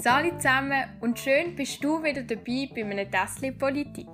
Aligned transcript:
Salut 0.00 0.40
zusammen 0.40 0.84
und 1.00 1.18
schön 1.18 1.56
bist 1.56 1.82
du 1.82 2.00
wieder 2.04 2.22
dabei 2.22 2.68
bei 2.72 2.84
einem 2.84 3.10
Tässchen 3.10 3.58
Politik. 3.58 4.06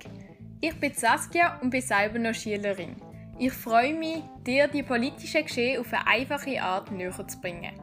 Ich 0.59 0.73
bin 0.79 0.91
Saskia 0.91 1.59
und 1.61 1.69
bin 1.69 1.81
selber 1.81 2.17
noch 2.17 2.33
Schülerin. 2.33 2.95
Ich 3.37 3.53
freue 3.53 3.93
mich, 3.93 4.23
dir 4.47 4.67
die 4.67 4.81
politischen 4.81 5.45
Geschehen 5.45 5.79
auf 5.79 5.93
eine 5.93 6.07
einfache 6.07 6.59
Art 6.59 6.91
näher 6.91 7.27
zu 7.27 7.39
bringen. 7.39 7.79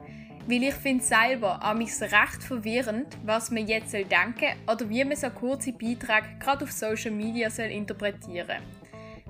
Weil 0.49 0.65
ich 0.65 0.75
finde 0.75 1.05
selber 1.05 1.63
an 1.63 1.79
mich 1.79 1.93
recht 2.01 2.43
verwirrend, 2.43 3.17
was 3.23 3.53
man 3.53 3.69
jetzt 3.69 3.93
soll 3.93 4.05
denken 4.05 4.59
oder 4.67 4.89
wie 4.91 5.05
man 5.05 5.17
so 5.17 5.31
kurze 5.31 5.71
Beiträge 5.71 6.27
gerade 6.41 6.65
auf 6.65 6.73
Social 6.73 7.13
Media 7.13 7.51
soll 7.51 7.67
interpretieren 7.67 8.63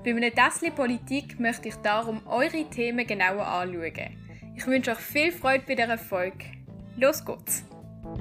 Bei 0.03 0.09
einem 0.09 0.33
Tässchen 0.33 0.73
Politik 0.73 1.39
möchte 1.39 1.67
ich 1.67 1.75
darum 1.75 2.25
eure 2.25 2.67
Themen 2.71 3.05
genauer 3.05 3.45
anschauen. 3.45 4.17
Ich 4.55 4.65
wünsche 4.65 4.93
euch 4.93 4.97
viel 4.97 5.31
Freude 5.31 5.63
bei 5.67 5.75
dieser 5.75 5.99
Folge. 5.99 6.45
Los 6.97 7.23
geht's! 7.23 7.63
Herzlich 8.03 8.19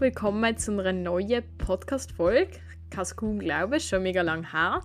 willkommen 0.00 0.58
zu 0.58 0.72
einer 0.72 0.92
neuen 0.92 1.44
Podcast-Folge. 1.58 2.50
Ich 2.84 2.90
kann 2.90 3.02
es 3.02 3.14
kaum 3.14 3.38
glauben, 3.38 3.74
es 3.74 3.84
ist 3.84 3.90
schon 3.90 4.02
mega 4.02 4.22
lang 4.22 4.50
her. 4.50 4.80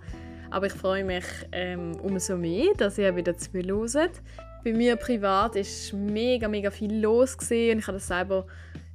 Aber 0.52 0.68
ich 0.68 0.74
freue 0.74 1.04
mich 1.04 1.26
ähm, 1.52 1.94
umso 2.04 2.38
mehr, 2.38 2.68
dass 2.78 3.00
ihr 3.00 3.16
wieder 3.16 3.36
zuhört. 3.36 4.22
Bei 4.64 4.74
mir 4.74 4.98
privat 4.98 5.56
ist 5.56 5.92
mega, 5.92 6.48
mega 6.48 6.70
viel 6.70 7.02
los 7.02 7.36
gewesen. 7.36 7.80
ich 7.80 7.88
habe 7.88 7.98
das 7.98 8.08
selber 8.08 8.46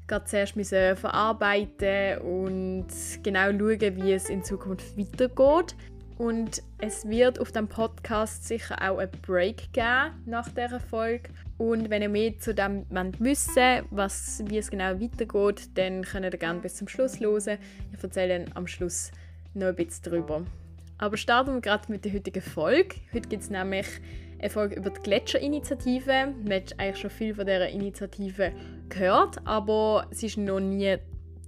gerade 0.07 0.27
zuerst 0.27 0.55
verarbeiten 1.01 2.19
und 2.19 2.87
genau 3.25 3.51
schauen, 3.51 3.97
wie 3.97 4.13
es 4.13 4.29
in 4.29 4.45
Zukunft 4.45 4.97
weitergeht. 4.97 5.75
Und 6.21 6.63
es 6.77 7.09
wird 7.09 7.41
auf 7.41 7.51
dem 7.51 7.67
Podcast 7.67 8.47
sicher 8.47 8.77
auch 8.83 8.99
einen 8.99 9.11
Break 9.23 9.73
geben 9.73 10.23
nach 10.27 10.51
dieser 10.51 10.79
Folge. 10.79 11.31
Und 11.57 11.89
wenn 11.89 12.03
ihr 12.03 12.11
mehr 12.11 12.39
zu 12.39 12.55
dem 12.55 12.85
wissen 13.19 13.87
was, 13.91 14.43
wie 14.45 14.59
es 14.59 14.71
genau 14.71 15.01
weitergeht, 15.01 15.71
dann 15.79 16.03
könnt 16.03 16.27
ihr 16.27 16.31
gerne 16.33 16.61
bis 16.61 16.77
zum 16.77 16.89
Schluss 16.89 17.19
hören. 17.21 17.57
Ich 17.95 18.05
erzähle 18.05 18.41
dann 18.41 18.55
am 18.55 18.67
Schluss 18.67 19.13
noch 19.55 19.69
ein 19.69 19.77
bisschen 19.77 20.13
darüber. 20.13 20.43
Aber 20.99 21.17
starten 21.17 21.55
wir 21.55 21.63
gerade 21.63 21.91
mit 21.91 22.05
der 22.05 22.13
heutigen 22.13 22.43
Folge. 22.43 22.97
Heute 23.15 23.27
gibt 23.31 23.45
es 23.45 23.49
nämlich 23.49 23.87
eine 24.39 24.51
Folge 24.51 24.75
über 24.75 24.91
die 24.91 25.01
Gletscherinitiative. 25.01 26.35
Man 26.45 26.53
hat 26.53 26.79
eigentlich 26.79 26.99
schon 26.99 27.09
viel 27.09 27.35
von 27.35 27.47
dieser 27.47 27.71
Initiative 27.71 28.53
gehört, 28.91 29.39
aber 29.47 30.07
sie 30.11 30.27
ist 30.27 30.37
noch 30.37 30.61
nie 30.61 30.99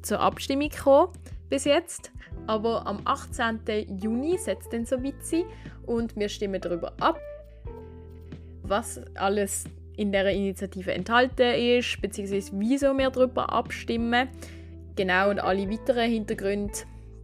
zur 0.01 0.21
Abstimmung 0.21 0.71
gekommen 0.71 1.13
bis 1.53 1.67
jetzt. 1.67 2.11
Aber 2.47 2.87
am 2.87 3.03
18. 3.05 3.61
Juni 4.01 4.39
setzt 4.39 4.73
weit 4.73 5.23
sein 5.23 5.45
und 5.85 6.17
wir 6.17 6.31
stimmen 6.31 6.59
darüber 6.59 6.95
ab, 6.99 7.21
was 8.63 9.03
alles 9.17 9.65
in 9.99 10.13
der 10.13 10.31
Initiative 10.31 10.93
enthalten 10.93 11.55
ist, 11.55 12.01
beziehungsweise 12.01 12.53
wieso 12.55 12.97
wir 12.97 13.11
darüber 13.11 13.53
abstimmen. 13.53 14.29
Genau 14.97 15.29
und 15.29 15.41
alle 15.41 15.71
weiteren 15.71 16.11
Hintergründe, 16.11 16.73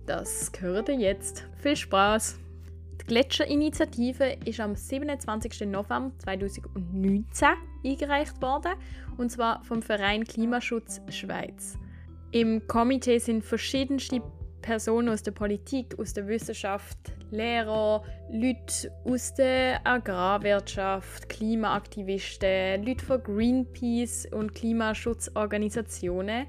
das 0.05 0.53
gehört 0.53 0.91
ihr 0.91 0.97
jetzt. 0.97 1.49
Viel 1.62 1.77
Spaß! 1.77 2.39
Die 3.01 3.06
Gletscherinitiative 3.06 4.37
ist 4.45 4.61
am 4.61 4.77
27. 4.77 5.62
November 5.62 6.12
2019 6.19 7.49
eingereicht 7.83 8.43
worden, 8.43 8.73
und 9.17 9.33
zwar 9.33 9.65
vom 9.65 9.81
Verein 9.81 10.25
Klimaschutz 10.25 11.01
Schweiz. 11.09 11.79
Im 12.31 12.67
Komitee 12.67 13.19
sind 13.19 13.43
verschiedenste 13.43 14.21
Personen 14.61 15.09
aus 15.09 15.23
der 15.23 15.31
Politik, 15.31 15.98
aus 15.98 16.12
der 16.12 16.29
Wissenschaft, 16.29 16.98
Lehrer, 17.31 18.03
Leute 18.31 18.93
aus 19.05 19.33
der 19.33 19.81
Agrarwirtschaft, 19.87 21.31
Klimaaktivisten, 21.31 22.84
Leute 22.84 23.03
von 23.03 23.22
Greenpeace 23.22 24.27
und 24.31 24.55
Klimaschutzorganisationen. 24.55 26.47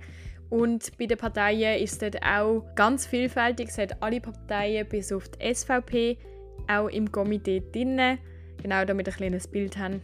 Und 0.50 0.98
bei 0.98 1.06
den 1.06 1.18
Parteien 1.18 1.82
ist 1.82 2.04
es 2.04 2.12
auch 2.22 2.66
ganz 2.76 3.06
vielfältig. 3.06 3.70
Es 3.70 3.78
hat 3.78 4.02
alle 4.04 4.20
Parteien 4.20 4.86
bis 4.86 5.14
auf 5.14 5.30
die 5.30 5.54
SVP 5.54 6.18
auch 6.68 6.90
im 6.90 7.10
Komitee 7.10 7.64
drin. 7.72 8.18
Genau, 8.62 8.84
damit 8.84 9.06
wir 9.06 9.14
ein 9.14 9.18
kleines 9.18 9.48
Bild 9.48 9.78
haben. 9.78 10.02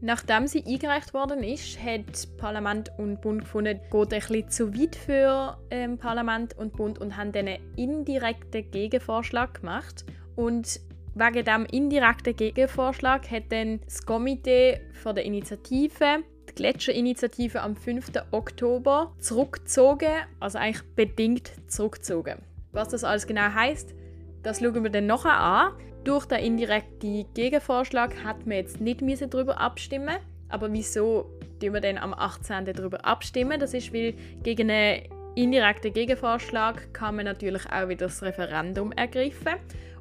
Nachdem 0.00 0.46
sie 0.46 0.64
eingereicht 0.64 1.12
worden 1.12 1.42
ist, 1.42 1.82
hat 1.82 2.36
Parlament 2.36 2.92
und 2.98 3.20
Bund 3.20 3.40
gefunden, 3.40 3.80
geht 3.90 4.14
ein 4.14 4.20
bisschen 4.20 4.50
zu 4.50 4.74
weit 4.74 4.94
für 4.94 5.58
ähm, 5.70 5.98
Parlament 5.98 6.56
und 6.56 6.76
Bund 6.76 7.00
und 7.00 7.16
haben 7.16 7.34
einen 7.34 7.58
indirekten 7.76 8.70
Gegenvorschlag 8.70 9.60
gemacht. 9.60 10.04
Und 10.36 10.80
wegen 11.14 11.44
diesem 11.44 11.66
indirekten 11.66 12.36
Gegenvorschlag 12.36 13.28
hat 13.28 13.44
dann 13.50 13.80
das 13.84 14.06
Komitee 14.06 14.80
von 15.02 15.16
der 15.16 15.24
Initiative 15.24 16.22
die 16.48 16.54
Gletscherinitiative 16.54 17.60
am 17.60 17.74
5. 17.74 18.12
Oktober 18.30 19.12
zurückgezogen, 19.18 20.12
also 20.38 20.58
eigentlich 20.58 20.86
bedingt 20.94 21.50
zurückgezogen. 21.66 22.42
Was 22.70 22.88
das 22.88 23.02
alles 23.02 23.26
genau 23.26 23.52
heißt, 23.52 23.94
das 24.42 24.60
schauen 24.60 24.82
wir 24.82 24.90
dann 24.90 25.06
nachher 25.06 25.38
an. 25.38 25.72
Durch 26.04 26.26
den 26.26 26.38
indirekten 26.38 27.26
Gegenvorschlag 27.34 28.24
hat 28.24 28.46
man 28.46 28.56
jetzt 28.56 28.80
nicht 28.80 29.02
darüber 29.32 29.60
abstimmen 29.60 30.18
aber 30.48 30.72
wieso 30.72 31.30
tun 31.60 31.74
wir 31.74 31.80
dann 31.80 31.98
am 31.98 32.14
18. 32.14 32.64
darüber 32.64 33.04
abstimmen? 33.04 33.60
Das 33.60 33.74
ist, 33.74 33.92
weil 33.92 34.14
gegen 34.42 34.70
einen 34.70 35.02
indirekten 35.34 35.92
Gegenvorschlag 35.92 36.92
kann 36.92 37.16
man 37.16 37.26
natürlich 37.26 37.66
auch 37.70 37.88
wieder 37.88 38.06
das 38.06 38.22
Referendum 38.22 38.92
ergreifen. 38.92 39.54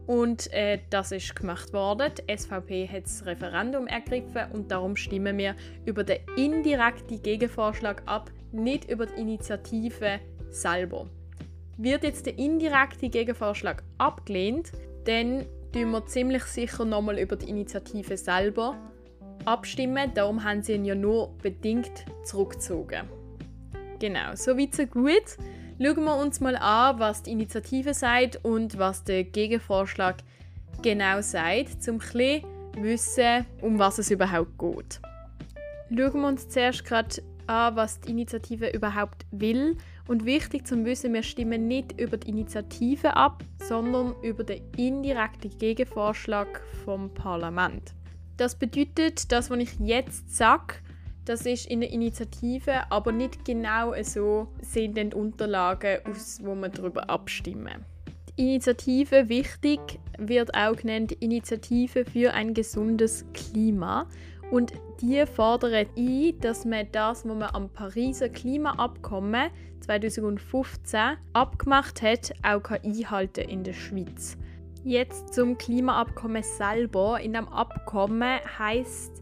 Und 0.06 0.52
äh, 0.54 0.80
das 0.90 1.12
ist 1.12 1.36
gemacht 1.36 1.74
worden. 1.74 2.14
Die 2.18 2.38
SVP 2.38 2.88
hat 2.88 3.04
das 3.04 3.26
Referendum 3.26 3.88
ergriffen 3.88 4.46
und 4.54 4.72
darum 4.72 4.96
stimmen 4.96 5.38
wir 5.38 5.54
über 5.86 6.06
den 6.06 6.20
indirekten 6.38 7.22
Gegenvorschlag 7.22 8.04
ab, 8.06 8.32
nicht 8.54 8.90
über 8.90 9.06
die 9.06 9.20
Initiative 9.20 10.22
selber. 10.50 11.08
Wird 11.76 12.06
jetzt 12.06 12.26
der 12.26 12.40
indirekte 12.40 13.10
Gegenvorschlag 13.10 13.84
abgelehnt, 13.98 14.72
dann 15.04 15.46
tun 15.72 15.92
wir 15.92 16.06
ziemlich 16.06 16.44
sicher 16.44 16.86
nochmal 16.86 17.20
über 17.20 17.36
die 17.36 17.50
Initiative 17.50 18.18
selber 18.18 18.76
abstimmen. 19.46 20.12
Darum 20.14 20.44
haben 20.44 20.62
sie 20.62 20.74
ihn 20.74 20.86
ja 20.86 20.96
nur 20.96 21.38
bedingt 21.38 22.06
zurückgezogen. 22.24 23.08
Genau, 24.00 24.36
so 24.36 24.58
weit 24.58 24.76
so 24.76 24.86
gut. 24.86 25.38
Schauen 25.80 26.04
wir 26.04 26.18
uns 26.18 26.40
mal 26.40 26.56
an, 26.56 27.00
was 27.00 27.24
die 27.24 27.32
Initiative 27.32 27.94
sagt 27.94 28.44
und 28.44 28.78
was 28.78 29.04
der 29.04 29.24
Gegenvorschlag 29.24 30.18
genau 30.82 31.22
sagt, 31.22 31.88
um 31.88 32.00
ein 32.00 32.44
wissen, 32.80 33.46
um 33.62 33.80
was 33.80 34.00
es 34.00 34.12
überhaupt 34.12 34.58
geht. 34.58 35.00
Schauen 35.90 36.22
wir 36.22 36.28
uns 36.28 36.50
zuerst 36.50 36.84
gerade 36.84 37.22
an, 37.48 37.76
was 37.76 38.00
die 38.00 38.12
Initiative 38.12 38.70
überhaupt 38.70 39.26
will 39.32 39.78
und 40.08 40.26
wichtig 40.26 40.66
zum 40.66 40.86
Wissen, 40.86 41.14
wir 41.14 41.24
stimmen 41.24 41.68
nicht 41.68 42.00
über 42.00 42.18
die 42.18 42.30
Initiative 42.30 43.16
ab, 43.16 43.44
sondern 43.60 44.16
über 44.22 44.44
den 44.44 44.62
indirekten 44.78 45.58
Gegenvorschlag 45.58 46.62
vom 46.86 47.14
Parlament. 47.14 47.94
Das 48.38 48.56
bedeutet, 48.56 49.32
das, 49.32 49.50
was 49.50 49.60
ich 49.60 49.80
jetzt 49.80 50.36
sage, 50.36 50.76
das 51.26 51.46
ist 51.46 51.66
in 51.66 51.82
der 51.82 51.92
Initiative, 51.92 52.90
aber 52.90 53.12
nicht 53.12 53.44
genau 53.44 53.94
so 54.04 54.48
sind 54.62 54.96
die 54.98 55.14
Unterlagen, 55.14 55.98
aus 56.06 56.40
wo 56.42 56.56
man 56.56 56.72
darüber 56.72 57.10
abstimmen. 57.10 57.84
Die 58.30 58.44
Initiative 58.44 59.28
wichtig 59.28 59.80
wird 60.18 60.54
auch 60.56 60.76
genannt 60.76 61.12
Initiative 61.14 62.06
für 62.06 62.34
ein 62.34 62.54
gesundes 62.54 63.26
Klima. 63.34 64.08
Und 64.50 64.74
die 65.02 65.26
fordern 65.26 65.88
ein, 65.98 66.40
dass 66.40 66.64
man 66.64 66.88
das, 66.92 67.26
was 67.26 67.36
man 67.36 67.54
am 67.54 67.70
Pariser 67.70 68.30
Klimaabkommen 68.30 69.50
2015 69.82 71.18
abgemacht 71.34 72.02
hat, 72.02 72.34
auch 72.44 72.72
einhalten 72.72 73.50
in 73.50 73.64
der 73.64 73.74
Schweiz. 73.74 74.38
Jetzt 74.84 75.34
zum 75.34 75.58
Klimaabkommen 75.58 76.44
selber. 76.44 77.20
In 77.20 77.34
dem 77.34 77.48
Abkommen 77.50 78.40
heißt, 78.58 79.22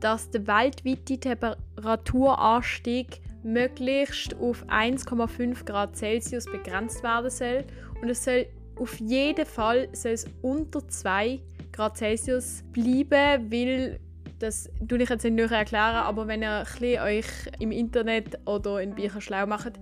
dass 0.00 0.30
der 0.30 0.46
weltweite 0.46 1.18
Temperaturanstieg 1.18 3.20
möglichst 3.44 4.34
auf 4.34 4.66
1,5 4.66 5.64
Grad 5.64 5.96
Celsius 5.96 6.46
begrenzt 6.46 7.04
werden 7.04 7.30
soll 7.30 7.64
und 8.02 8.08
es 8.08 8.24
soll 8.24 8.46
auf 8.78 9.00
jeden 9.00 9.46
Fall 9.46 9.88
soll 9.92 10.12
es 10.12 10.26
unter 10.42 10.86
2 10.86 11.40
Grad 11.72 11.96
Celsius 11.96 12.62
bleiben, 12.72 13.50
weil 13.50 13.98
das 14.38 14.70
tue 14.88 15.02
ich 15.02 15.08
jetzt 15.08 15.24
nicht 15.24 15.34
näher 15.34 15.50
erklären, 15.50 15.96
aber 15.96 16.26
wenn 16.26 16.42
ihr 16.42 16.64
euch 17.02 17.26
im 17.58 17.72
Internet 17.72 18.38
oder 18.46 18.80
in 18.80 18.94
Büchern 18.94 19.20
schlau 19.20 19.46
macht, 19.46 19.74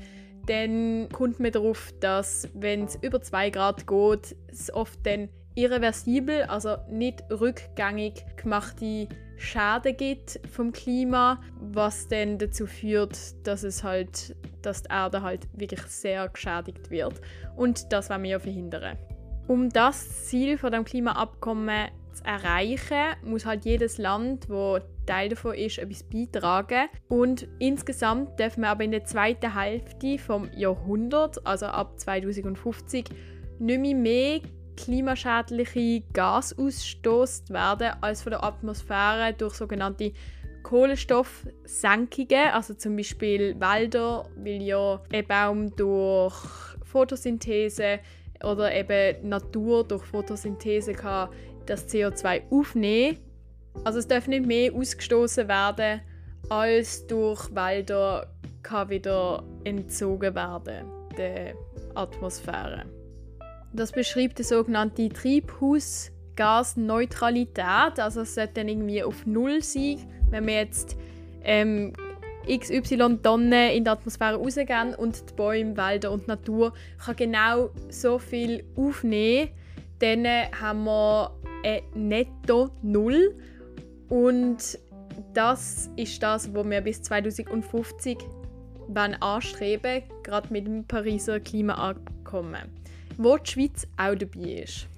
dann 0.47 1.09
kommt 1.11 1.41
man 1.41 1.53
darauf, 1.53 1.93
dass 2.01 2.49
wenn 2.55 2.85
es 2.85 2.97
über 2.97 3.21
2 3.23 3.51
Grad 3.51 3.87
geht, 3.87 4.37
es 4.49 4.73
oft 4.73 4.99
dann 5.05 5.29
irreversibel, 5.55 6.43
also 6.43 6.77
nicht 6.91 7.25
rückgängig 7.31 8.25
gemachte 8.37 9.09
Schäden 9.37 9.97
gibt 9.97 10.41
vom 10.51 10.73
Klima, 10.73 11.41
was 11.61 12.09
dann 12.09 12.39
dazu 12.39 12.67
führt, 12.67 13.17
dass 13.47 13.62
es 13.62 13.83
halt, 13.83 14.37
dass 14.62 14.83
die 14.83 14.91
Erde 14.91 15.23
halt 15.23 15.49
wirklich 15.55 15.83
sehr 15.83 16.29
geschädigt 16.29 16.91
wird. 16.91 17.21
Und 17.57 17.93
das 17.93 18.11
wollen 18.11 18.23
wir 18.25 18.31
ja 18.31 18.39
verhindern. 18.39 18.99
Um 19.47 19.69
das 19.69 20.27
Ziel 20.27 20.57
von 20.59 20.73
dem 20.73 20.85
Klimaabkommen 20.85 21.89
zu 22.14 22.25
erreichen, 22.25 23.16
muss 23.25 23.46
halt 23.46 23.64
jedes 23.64 23.99
Land, 23.99 24.49
wo 24.49 24.78
Teil 25.06 25.28
davon 25.28 25.55
ist, 25.55 25.78
etwas 25.78 26.02
beitragen. 26.02 26.88
Und 27.08 27.46
insgesamt 27.58 28.38
dürfen 28.38 28.62
wir 28.62 28.70
aber 28.70 28.84
in 28.84 28.93
der 28.93 29.05
zweiten 29.05 29.58
Hälfte 29.58 30.19
vom 30.19 30.50
Jahrhundert, 30.55 31.46
also 31.46 31.66
ab 31.66 31.99
2050, 31.99 33.05
nicht 33.58 33.81
mehr, 33.81 33.94
mehr 33.94 34.40
klimaschädliche 34.76 36.02
Gas 36.12 36.58
ausstoßt 36.58 37.50
werden 37.50 37.93
als 38.00 38.22
von 38.22 38.31
der 38.31 38.44
Atmosphäre 38.44 39.32
durch 39.32 39.55
sogenannte 39.55 40.12
Kohlenstoffsenkungen, 40.64 42.49
also 42.52 42.75
zum 42.75 42.96
Beispiel 42.96 43.58
Wälder, 43.61 44.28
weil 44.37 44.62
ja 44.62 45.00
ein 45.12 45.26
Baum 45.26 45.76
durch 45.76 46.34
Photosynthese 46.84 48.00
oder 48.43 48.75
eben 48.75 49.28
Natur 49.28 49.84
durch 49.84 50.05
Photosynthese 50.05 50.93
kann 50.93 51.28
das 51.66 51.88
CO2 51.88 52.43
aufnehmen. 52.50 53.19
Also 53.84 53.99
es 53.99 54.06
darf 54.06 54.28
nicht 54.28 54.46
mehr 54.46 54.72
ausgestoßen 54.72 55.49
werden, 55.49 56.00
als 56.49 57.05
durch 57.06 57.55
Wälder 57.55 58.26
kann 58.62 58.88
wieder 58.90 59.43
entzogen 59.64 60.34
werden 60.34 60.87
der 61.16 61.55
Atmosphäre. 61.94 62.84
Das 63.72 63.93
beschreibt 63.93 64.38
die 64.38 64.44
sogenannte 64.44 65.08
Treibhausgasneutralität, 65.08 67.99
also 67.99 68.20
es 68.22 68.34
sollte 68.34 68.55
dann 68.55 68.69
irgendwie 68.69 69.02
auf 69.02 69.26
Null 69.26 69.62
sein, 69.62 69.99
wenn 70.31 70.46
wir 70.46 70.55
jetzt 70.55 70.96
ähm, 71.43 71.93
XY 72.46 73.19
Tonnen 73.22 73.70
in 73.70 73.84
die 73.84 73.90
Atmosphäre 73.90 74.37
rausgehen 74.37 74.94
und 74.94 75.31
die 75.31 75.34
Bäume, 75.34 75.76
Wälder 75.76 76.12
und 76.12 76.28
Natur 76.28 76.72
kann 77.05 77.16
genau 77.16 77.70
so 77.88 78.19
viel 78.19 78.64
aufnehmen, 78.76 79.50
dann 79.99 80.26
haben 80.61 80.84
wir 80.84 81.34
ein 81.64 81.82
Netto 81.94 82.70
Null 82.82 83.34
und 84.08 84.78
das 85.32 85.90
ist 85.96 86.22
das, 86.22 86.52
was 86.55 86.70
wir 86.70 86.81
bis 86.81 87.02
2050 87.02 88.19
anstreben, 89.20 90.02
gerade 90.22 90.52
mit 90.52 90.66
dem 90.66 90.84
Pariser 90.84 91.40
Klimaabkommen, 91.40 92.62
wo 93.16 93.37
die 93.38 93.50
Schweiz 93.50 93.87
auch 93.96 94.14
dabei 94.14 94.62
ist. 94.62 94.88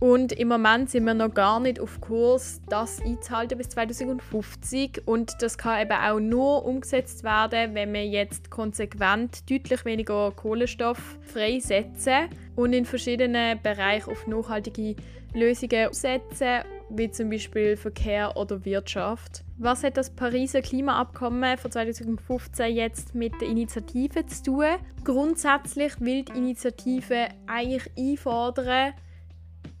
Und 0.00 0.32
im 0.32 0.48
Moment 0.48 0.90
sind 0.90 1.04
wir 1.04 1.14
noch 1.14 1.34
gar 1.34 1.58
nicht 1.58 1.80
auf 1.80 2.00
Kurs, 2.00 2.60
das 2.68 3.02
einzuhalten 3.02 3.58
bis 3.58 3.70
2050. 3.70 5.02
Und 5.06 5.32
das 5.40 5.58
kann 5.58 5.82
eben 5.82 5.92
auch 5.92 6.20
nur 6.20 6.64
umgesetzt 6.64 7.24
werden, 7.24 7.74
wenn 7.74 7.92
wir 7.92 8.06
jetzt 8.06 8.48
konsequent 8.48 9.50
deutlich 9.50 9.84
weniger 9.84 10.30
Kohlenstoff 10.30 11.18
freisetzen 11.22 12.28
und 12.54 12.72
in 12.74 12.84
verschiedenen 12.84 13.60
Bereichen 13.60 14.10
auf 14.10 14.26
nachhaltige 14.28 14.94
Lösungen 15.34 15.92
setzen, 15.92 16.62
wie 16.90 17.10
zum 17.10 17.30
Beispiel 17.30 17.76
Verkehr 17.76 18.36
oder 18.36 18.64
Wirtschaft. 18.64 19.44
Was 19.58 19.82
hat 19.82 19.96
das 19.96 20.10
Pariser 20.10 20.62
Klimaabkommen 20.62 21.58
von 21.58 21.70
2015 21.70 22.74
jetzt 22.74 23.14
mit 23.14 23.32
der 23.40 23.48
Initiative 23.48 24.24
zu 24.26 24.42
tun? 24.44 24.64
Grundsätzlich 25.04 26.00
will 26.00 26.22
die 26.22 26.38
Initiative 26.38 27.28
eigentlich 27.46 27.90
einfordern, 27.98 28.94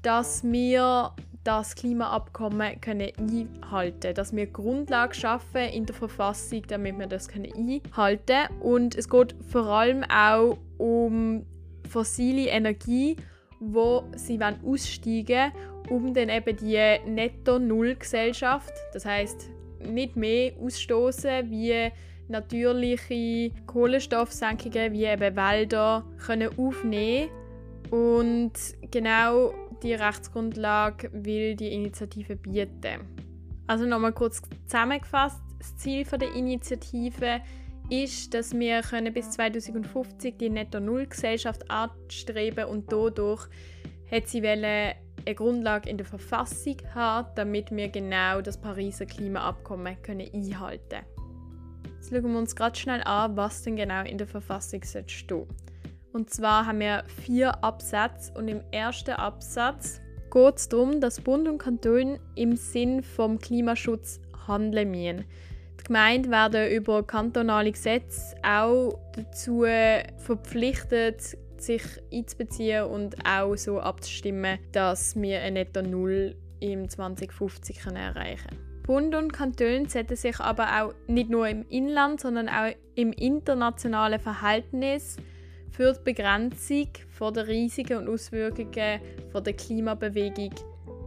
dass 0.08 0.42
wir 0.42 1.12
das 1.44 1.74
Klimaabkommen 1.74 2.80
können 2.80 3.12
einhalten 3.18 4.00
können, 4.00 4.14
dass 4.14 4.34
wir 4.34 4.46
Grundlagen 4.46 5.12
schaffen 5.12 5.60
in 5.70 5.84
der 5.84 5.94
Verfassung, 5.94 6.62
damit 6.66 6.98
wir 6.98 7.08
das 7.08 7.28
können 7.28 7.52
einhalten 7.52 8.24
können. 8.24 8.60
Und 8.62 8.94
es 8.94 9.10
geht 9.10 9.36
vor 9.50 9.66
allem 9.66 10.04
auch 10.04 10.56
um 10.78 11.44
fossile 11.90 12.48
Energie, 12.48 13.16
wo 13.60 14.02
sie 14.16 14.40
aussteigen 14.40 15.52
wollen, 15.86 15.90
um 15.90 16.14
dann 16.14 16.30
eben 16.30 16.56
die 16.56 16.78
Netto-Null-Gesellschaft, 17.06 18.72
das 18.94 19.04
heißt 19.04 19.50
nicht 19.90 20.16
mehr 20.16 20.54
ausstoßen 20.58 21.50
wie 21.50 21.92
natürliche 22.28 23.50
Kohlenstoffsenkungen 23.66 24.90
wie 24.90 25.04
eben 25.04 25.36
Wälder 25.36 26.02
können 26.24 26.48
aufnehmen 26.58 27.28
und 27.90 28.52
genau 28.90 29.52
die 29.82 29.94
Rechtsgrundlage 29.94 31.10
will 31.12 31.54
die 31.54 31.72
Initiative 31.72 32.36
bieten. 32.36 33.00
Also 33.66 33.84
nochmal 33.86 34.12
kurz 34.12 34.42
zusammengefasst, 34.66 35.40
das 35.58 35.76
Ziel 35.76 36.04
der 36.04 36.34
Initiative 36.34 37.40
ist, 37.90 38.34
dass 38.34 38.52
wir 38.52 38.82
können 38.82 39.12
bis 39.12 39.30
2050 39.30 40.38
die 40.38 40.50
Netto-Null-Gesellschaft 40.50 41.70
anstreben 41.70 42.66
und 42.66 42.92
dadurch 42.92 43.46
hat 44.10 44.28
sie 44.28 44.46
eine 44.46 44.94
Grundlage 45.34 45.88
in 45.88 45.96
der 45.96 46.06
Verfassung 46.06 46.76
haben, 46.94 47.28
damit 47.34 47.70
wir 47.70 47.88
genau 47.88 48.40
das 48.40 48.60
Pariser 48.60 49.06
Klimaabkommen 49.06 50.00
können 50.02 50.28
einhalten 50.32 50.88
können. 50.88 51.04
Jetzt 51.96 52.10
schauen 52.10 52.32
wir 52.32 52.38
uns 52.38 52.56
gerade 52.56 52.78
schnell 52.78 53.02
an, 53.02 53.36
was 53.36 53.62
denn 53.62 53.76
genau 53.76 54.02
in 54.04 54.18
der 54.18 54.26
Verfassung 54.26 54.82
sollte. 54.84 55.46
Und 56.12 56.30
zwar 56.30 56.66
haben 56.66 56.80
wir 56.80 57.04
vier 57.22 57.62
Absätze 57.62 58.32
und 58.34 58.48
im 58.48 58.62
ersten 58.70 59.12
Absatz 59.12 60.00
geht 60.30 60.56
es 60.56 60.68
darum, 60.68 61.00
dass 61.00 61.20
Bund 61.20 61.48
und 61.48 61.58
Kanton 61.58 62.18
im 62.34 62.56
Sinn 62.56 63.02
vom 63.02 63.38
Klimaschutz 63.38 64.20
handeln 64.46 64.90
müssen. 64.90 65.24
Die 65.80 65.84
Gemeinden 65.84 66.30
werden 66.30 66.70
über 66.70 67.02
kantonale 67.06 67.72
Gesetze 67.72 68.36
auch 68.42 68.98
dazu 69.14 69.64
verpflichtet, 70.16 71.36
sich 71.56 71.82
einzubeziehen 72.12 72.84
und 72.84 73.16
auch 73.26 73.56
so 73.56 73.80
abzustimmen, 73.80 74.58
dass 74.72 75.16
wir 75.16 75.40
ein 75.40 75.54
Netto 75.54 75.82
Null 75.82 76.36
im 76.60 76.88
2050 76.88 77.86
erreichen 77.86 78.48
können. 78.48 78.82
Bund 78.88 79.14
und 79.14 79.32
Kanton 79.32 79.86
sollten 79.86 80.16
sich 80.16 80.40
aber 80.40 80.82
auch 80.82 80.94
nicht 81.08 81.28
nur 81.28 81.46
im 81.46 81.66
Inland, 81.68 82.20
sondern 82.20 82.48
auch 82.48 82.72
im 82.94 83.12
internationalen 83.12 84.18
Verhältnis 84.18 85.16
für 85.70 85.92
die 85.92 86.00
Begrenzung 86.04 86.88
von 87.10 87.34
der 87.34 87.46
Risiken 87.46 87.98
und 87.98 88.08
Auswirkungen 88.08 89.00
von 89.32 89.44
der 89.44 89.52
Klimabewegung 89.52 90.54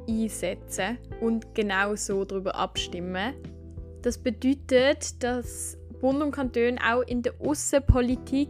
einsetzen 0.07 0.97
und 1.19 1.53
genau 1.53 1.95
so 1.95 2.25
darüber 2.25 2.55
abstimmen. 2.55 3.33
Das 4.01 4.17
bedeutet, 4.17 5.23
dass 5.23 5.77
Bund 5.99 6.21
und 6.21 6.31
Kanton 6.31 6.79
auch 6.79 7.03
in 7.03 7.21
der 7.21 7.33
Außenpolitik 7.39 8.49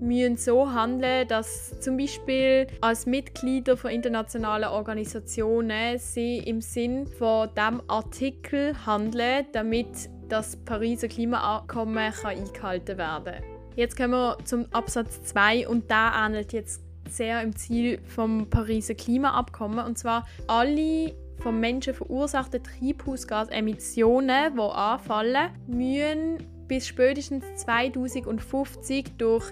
müssen 0.00 0.36
so 0.36 0.70
handeln, 0.70 1.28
dass 1.28 1.78
zum 1.80 1.96
Beispiel 1.96 2.66
als 2.80 3.06
Mitglieder 3.06 3.76
von 3.76 3.90
internationalen 3.90 4.68
Organisationen 4.68 5.98
sie 5.98 6.38
im 6.38 6.60
Sinn 6.60 7.06
von 7.06 7.48
dem 7.54 7.82
Artikel 7.88 8.74
handeln, 8.86 9.46
damit 9.52 10.10
das 10.28 10.56
Pariser 10.56 11.08
Klimaabkommen 11.08 12.12
eingehalten 12.24 12.98
werden 12.98 13.24
kann. 13.24 13.55
Jetzt 13.76 13.96
kommen 13.98 14.12
wir 14.12 14.38
zum 14.44 14.64
Absatz 14.72 15.22
2 15.24 15.68
und 15.68 15.90
da 15.90 16.26
ähnelt 16.26 16.54
jetzt 16.54 16.82
sehr 17.10 17.42
im 17.42 17.54
Ziel 17.54 18.00
vom 18.06 18.48
Pariser 18.48 18.94
Klimaabkommen 18.94 19.84
und 19.84 19.98
zwar 19.98 20.26
alle 20.46 21.14
vom 21.40 21.60
Menschen 21.60 21.92
verursachten 21.92 22.62
Treibhausgasemissionen, 22.64 24.54
die 24.54 24.60
anfallen, 24.60 25.50
müssen 25.66 26.38
bis 26.66 26.86
spätestens 26.86 27.44
2050 27.56 29.18
durch 29.18 29.44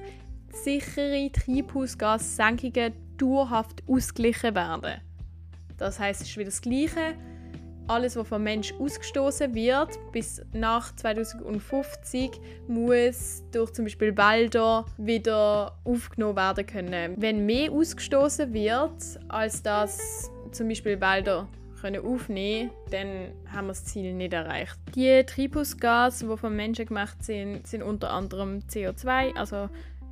sichere 0.52 1.30
Treibhausgassenkungen 1.30 2.94
dauerhaft 3.18 3.82
ausgeglichen 3.86 4.54
werden. 4.54 5.02
Das 5.76 6.00
heißt, 6.00 6.22
es 6.22 6.28
ist 6.30 6.36
wieder 6.38 6.46
das 6.46 6.62
Gleiche 6.62 7.14
alles, 7.86 8.16
was 8.16 8.28
vom 8.28 8.42
Mensch 8.42 8.72
ausgestoßen 8.78 9.54
wird, 9.54 9.98
bis 10.12 10.42
nach 10.52 10.94
2050 10.96 12.30
muss 12.68 13.42
durch 13.52 13.72
zum 13.72 13.84
Beispiel 13.84 14.16
Wälder 14.16 14.86
wieder 14.96 15.78
aufgenommen 15.84 16.36
werden 16.36 16.66
können. 16.66 17.14
Wenn 17.18 17.46
mehr 17.46 17.70
ausgestoßen 17.70 18.52
wird, 18.52 19.20
als 19.28 19.62
das 19.62 20.30
zum 20.52 20.68
Beispiel 20.68 21.00
Wälder 21.00 21.48
können 21.80 22.04
aufnehmen, 22.04 22.70
dann 22.90 23.32
haben 23.52 23.66
wir 23.66 23.72
das 23.72 23.84
Ziel 23.84 24.14
nicht 24.14 24.32
erreicht. 24.32 24.78
Die 24.94 25.22
Treibhausgase, 25.24 26.26
die 26.26 26.36
vom 26.36 26.56
Menschen 26.56 26.86
gemacht 26.86 27.22
sind, 27.22 27.66
sind 27.66 27.82
unter 27.82 28.10
anderem 28.10 28.60
CO2, 28.70 29.36
also 29.36 29.68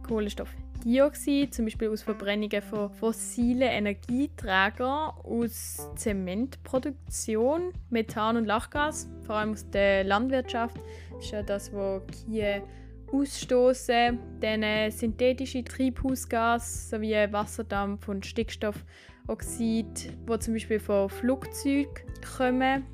Kohlenstoff 0.06 0.50
Dioxid, 0.84 1.54
zum 1.54 1.66
Beispiel 1.66 1.88
aus 1.88 2.02
Verbrennungen 2.02 2.60
von 2.62 2.90
fossilen 2.90 3.68
Energieträgern, 3.68 5.12
aus 5.22 5.88
Zementproduktion, 5.94 7.72
Methan 7.90 8.36
und 8.36 8.46
Lachgas, 8.46 9.08
vor 9.24 9.36
allem 9.36 9.52
aus 9.52 9.68
der 9.70 10.04
Landwirtschaft, 10.04 10.76
das 11.12 11.24
ist 11.24 11.30
ja 11.30 11.42
das, 11.42 11.72
was 11.72 12.02
Kühe 12.26 12.62
ausstoßen, 13.12 14.18
dann 14.40 14.62
äh, 14.62 14.90
synthetische 14.90 15.62
Treibhausgase 15.62 16.88
sowie 16.88 17.14
Wasserdampf 17.30 18.08
und 18.08 18.26
Stickstoffoxid, 18.26 20.12
wo 20.26 20.36
zum 20.36 20.54
Beispiel 20.54 20.80
von 20.80 21.08
Flugzeugen 21.08 21.92
kommen. 22.36 22.84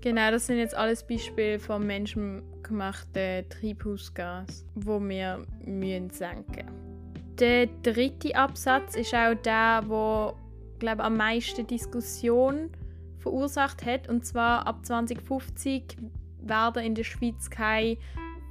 Genau, 0.00 0.30
das 0.32 0.48
sind 0.48 0.58
jetzt 0.58 0.74
alles 0.74 1.06
Beispiele 1.06 1.60
von 1.60 1.86
menschengemachten 1.86 3.48
Treibhausgas, 3.48 4.66
wo 4.74 4.98
wir 4.98 5.46
müssen 5.64 6.10
senken. 6.10 6.91
Der 7.38 7.66
dritte 7.82 8.34
Absatz 8.36 8.94
ist 8.94 9.14
auch 9.14 9.34
der, 9.34 9.84
wo 9.86 10.34
glaube 10.78 11.04
am 11.04 11.16
meisten 11.16 11.66
Diskussion 11.66 12.70
verursacht 13.18 13.86
hat. 13.86 14.08
Und 14.08 14.26
zwar 14.26 14.66
ab 14.66 14.84
2050 14.84 15.96
werden 16.42 16.84
in 16.84 16.94
der 16.94 17.04
Schweiz 17.04 17.48
keine 17.50 17.96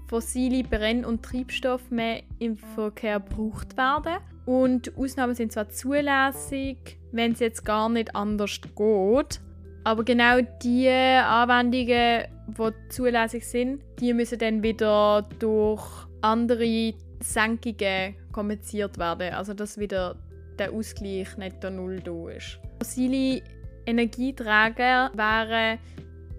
fossile 0.08 0.64
Brenn- 0.64 1.06
und 1.06 1.24
Treibstoffe 1.24 1.92
mehr 1.92 2.24
im 2.40 2.58
Verkehr 2.58 3.20
gebraucht 3.20 3.78
werden. 3.78 4.18
Und 4.46 4.98
Ausnahmen 4.98 5.36
sind 5.36 5.52
zwar 5.52 5.70
zulässig, 5.70 6.98
wenn 7.12 7.34
es 7.34 7.40
jetzt 7.40 7.64
gar 7.64 7.90
nicht 7.90 8.16
anders 8.16 8.60
geht. 8.62 9.42
Aber 9.84 10.04
genau 10.04 10.40
die 10.64 10.90
Anwendungen, 10.90 12.26
die 12.48 12.90
zulässig 12.90 13.46
sind, 13.46 13.82
die 14.00 14.14
müssen 14.14 14.40
dann 14.40 14.64
wieder 14.64 15.28
durch 15.40 15.84
andere 16.22 16.94
Senkungen 17.22 18.16
kompensiert 18.32 18.98
werden. 18.98 19.34
Also 19.34 19.54
dass 19.54 19.78
wieder 19.78 20.16
der 20.58 20.72
Ausgleich 20.72 21.38
nicht 21.38 21.64
der 21.64 21.72
Null 21.72 22.00
da 22.02 22.30
ist. 22.30 22.60
Fossile 22.80 23.42
Energieträger 23.86 25.12
wären 25.14 25.80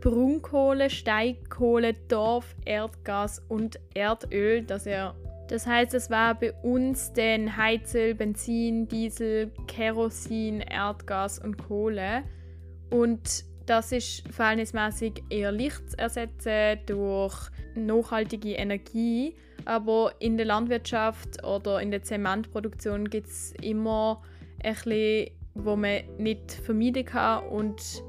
Braunkohle, 0.01 0.91
Steinkohle, 0.91 1.95
Dorf, 2.09 2.57
Erdgas 2.65 3.41
und 3.49 3.79
Erdöl. 3.95 4.63
Das, 4.63 4.87
er, 4.87 5.15
das 5.49 5.67
heißt, 5.67 5.95
es 5.95 6.11
war 6.11 6.35
bei 6.35 6.53
uns 6.63 7.13
dann 7.13 7.57
Heizöl, 7.57 8.15
Benzin, 8.15 8.89
Diesel, 8.89 9.53
Kerosin, 9.69 10.61
Erdgas 10.61 11.39
und 11.39 11.57
Kohle. 11.57 12.25
Und 12.91 13.45
das 13.67 13.93
ist 13.93 14.29
verhältnismäßig 14.29 15.23
eher 15.31 15.53
leicht 15.53 15.91
zu 15.91 15.99
ersetzen 15.99 16.81
durch 16.87 17.51
nachhaltige 17.77 18.55
Energie. 18.55 19.37
Aber 19.65 20.13
in 20.19 20.37
der 20.37 20.47
Landwirtschaft 20.47 21.45
oder 21.45 21.81
in 21.81 21.91
der 21.91 22.03
Zementproduktion 22.03 23.09
gibt 23.09 23.29
es 23.29 23.53
immer 23.61 24.23
bisschen, 24.63 25.31
wo 25.55 25.77
man 25.77 26.03
nicht 26.19 26.53
vermeiden 26.53 27.05
kann. 27.05 27.45
Und 27.47 28.03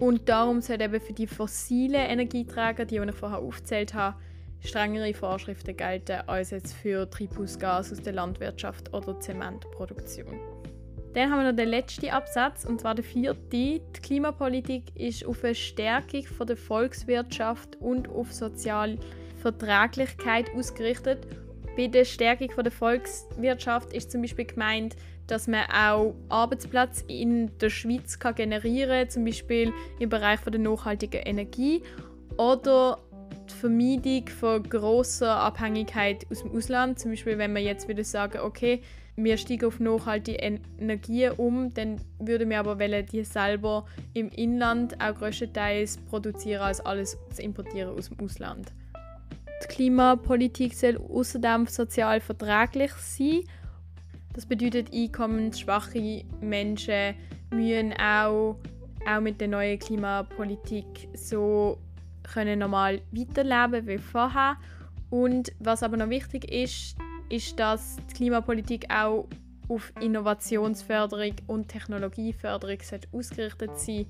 und 0.00 0.28
darum 0.28 0.60
sollen 0.60 0.80
eben 0.80 1.00
für 1.00 1.12
die 1.12 1.26
fossilen 1.26 1.94
Energieträger, 1.94 2.84
die 2.84 2.98
ich 2.98 3.14
vorher 3.14 3.38
aufgezählt 3.38 3.94
habe, 3.94 4.16
strengere 4.60 5.12
Vorschriften 5.12 5.76
gelten 5.76 6.20
als 6.28 6.50
jetzt 6.50 6.72
für 6.74 7.08
Treibhausgas 7.10 7.92
aus 7.92 8.00
der 8.00 8.12
Landwirtschaft 8.12 8.94
oder 8.94 9.18
Zementproduktion. 9.18 10.38
Dann 11.14 11.32
haben 11.32 11.42
wir 11.42 11.50
noch 11.50 11.56
den 11.56 11.68
letzten 11.68 12.10
Absatz, 12.10 12.64
und 12.64 12.80
zwar 12.80 12.94
der 12.94 13.04
vierte. 13.04 13.40
Die 13.50 13.82
Klimapolitik 14.02 14.84
ist 14.94 15.24
auf 15.24 15.42
eine 15.42 15.54
Stärkung 15.54 16.24
der 16.46 16.56
Volkswirtschaft 16.56 17.76
und 17.80 18.08
auf 18.08 18.32
soziale 18.32 18.98
Verträglichkeit 19.38 20.46
ausgerichtet. 20.54 21.26
Bei 21.76 21.86
der 21.86 22.04
Stärkung 22.04 22.50
von 22.50 22.64
der 22.64 22.72
Volkswirtschaft 22.72 23.92
ist 23.92 24.10
zum 24.10 24.22
Beispiel 24.22 24.46
gemeint, 24.46 24.96
dass 25.28 25.46
man 25.46 25.64
auch 25.70 26.14
Arbeitsplätze 26.28 27.04
in 27.06 27.56
der 27.58 27.70
Schweiz 27.70 28.18
kann 28.18 28.34
generieren 28.34 28.90
kann, 28.90 29.10
zum 29.10 29.24
Beispiel 29.24 29.72
im 29.98 30.08
Bereich 30.08 30.40
von 30.40 30.52
der 30.52 30.60
nachhaltigen 30.60 31.22
Energie 31.22 31.82
oder 32.36 32.98
die 33.48 33.54
Vermeidung 33.54 34.28
von 34.28 34.62
großer 34.62 35.30
Abhängigkeit 35.30 36.26
aus 36.30 36.42
dem 36.42 36.52
Ausland. 36.56 36.98
Zum 36.98 37.12
Beispiel, 37.12 37.38
wenn 37.38 37.52
man 37.52 37.62
jetzt 37.62 37.86
würde 37.88 38.04
sagen, 38.04 38.40
okay, 38.40 38.82
wir 39.16 39.36
steigen 39.36 39.66
auf 39.66 39.80
nachhaltige 39.80 40.38
Energien 40.80 41.32
um, 41.32 41.74
dann 41.74 42.00
würden 42.18 42.50
wir 42.50 42.60
aber 42.60 42.78
wollen, 42.78 43.04
die 43.06 43.24
selber 43.24 43.84
im 44.14 44.28
Inland 44.28 45.00
auch 45.00 45.14
größtenteils 45.16 45.98
produzieren, 46.08 46.62
als 46.62 46.80
alles 46.80 47.18
zu 47.32 47.42
importieren 47.42 47.96
aus 47.96 48.08
dem 48.08 48.24
Ausland. 48.24 48.72
Die 49.62 49.68
Klimapolitik 49.68 50.74
soll 50.74 50.96
außerdem 50.96 51.66
sozial 51.66 52.20
verträglich 52.20 52.92
sein 52.92 53.42
das 54.38 54.46
bedeutet, 54.46 54.94
einkommensschwache 54.94 56.24
Menschen 56.40 57.16
müssen 57.50 57.92
auch, 57.94 58.56
auch 59.04 59.20
mit 59.20 59.40
der 59.40 59.48
neuen 59.48 59.80
Klimapolitik 59.80 61.08
so 61.12 61.76
können 62.22 62.60
normal 62.60 63.00
weiterleben 63.10 63.84
wie 63.88 63.98
vorher. 63.98 64.56
Und 65.10 65.52
was 65.58 65.82
aber 65.82 65.96
noch 65.96 66.08
wichtig 66.08 66.48
ist, 66.52 66.96
ist, 67.30 67.58
dass 67.58 67.96
die 68.10 68.14
Klimapolitik 68.14 68.86
auch 68.94 69.26
auf 69.68 69.92
Innovationsförderung 70.00 71.34
und 71.48 71.66
Technologieförderung 71.66 72.78
ausgerichtet 73.10 73.76
sein 73.76 74.06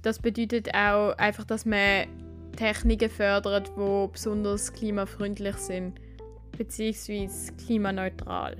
Das 0.00 0.20
bedeutet 0.20 0.74
auch 0.74 1.12
einfach, 1.18 1.44
dass 1.44 1.66
man 1.66 2.06
Techniken 2.56 3.10
fördert, 3.10 3.72
die 3.76 4.08
besonders 4.12 4.72
klimafreundlich 4.72 5.56
sind 5.56 6.00
bzw. 6.56 7.28
klimaneutral. 7.64 8.56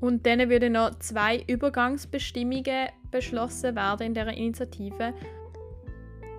Und 0.00 0.24
dann 0.26 0.48
würden 0.48 0.74
noch 0.74 0.98
zwei 1.00 1.42
Übergangsbestimmungen 1.46 2.88
beschlossen 3.10 3.74
werden 3.74 4.08
in 4.08 4.14
der 4.14 4.28
Initiative. 4.28 5.12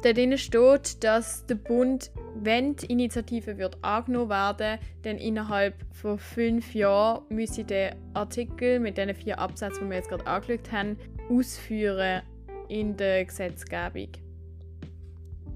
Darin 0.01 0.37
steht, 0.37 1.03
dass 1.03 1.45
der 1.45 1.55
Bund, 1.55 2.09
wenn 2.35 2.75
die 2.77 2.85
Initiative 2.85 3.57
wird 3.57 3.83
angenommen 3.83 4.29
werden, 4.29 4.79
dann 5.01 5.17
innerhalb 5.17 5.75
von 5.91 6.17
fünf 6.17 6.73
Jahren 6.73 7.23
müsse 7.27 7.65
der 7.65 7.97
Artikel 8.13 8.79
mit 8.79 8.97
den 8.97 9.13
vier 9.13 9.37
Absätzen, 9.39 9.83
die 9.83 9.89
wir 9.89 9.97
jetzt 9.97 10.09
gerade 10.09 10.25
angeschaut 10.25 10.71
haben, 10.71 10.97
ausführen 11.29 12.21
in 12.69 12.95
der 12.95 13.25
Gesetzgebung. 13.25 14.07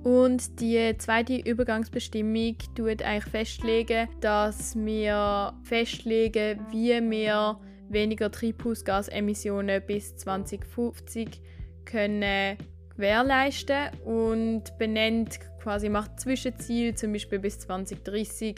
Und 0.03 0.59
die 0.59 0.97
zweite 0.97 1.37
Übergangsbestimmung 1.37 2.57
tut 2.75 3.01
eigentlich 3.01 3.23
festlegen, 3.31 4.09
dass 4.19 4.75
wir 4.75 5.53
festlegen, 5.63 6.59
wie 6.71 6.89
wir 7.09 7.57
weniger 7.89 8.29
Treibhausgasemissionen 8.29 9.81
bis 9.85 10.17
2050 10.17 11.41
können 11.85 12.57
gewährleisten 12.95 13.89
und 14.03 14.77
benennt 14.77 15.39
quasi 15.63 15.87
macht 15.87 16.19
Zwischenziel, 16.19 16.93
zum 16.93 17.13
Beispiel 17.13 17.39
bis 17.39 17.57
2030 17.59 18.57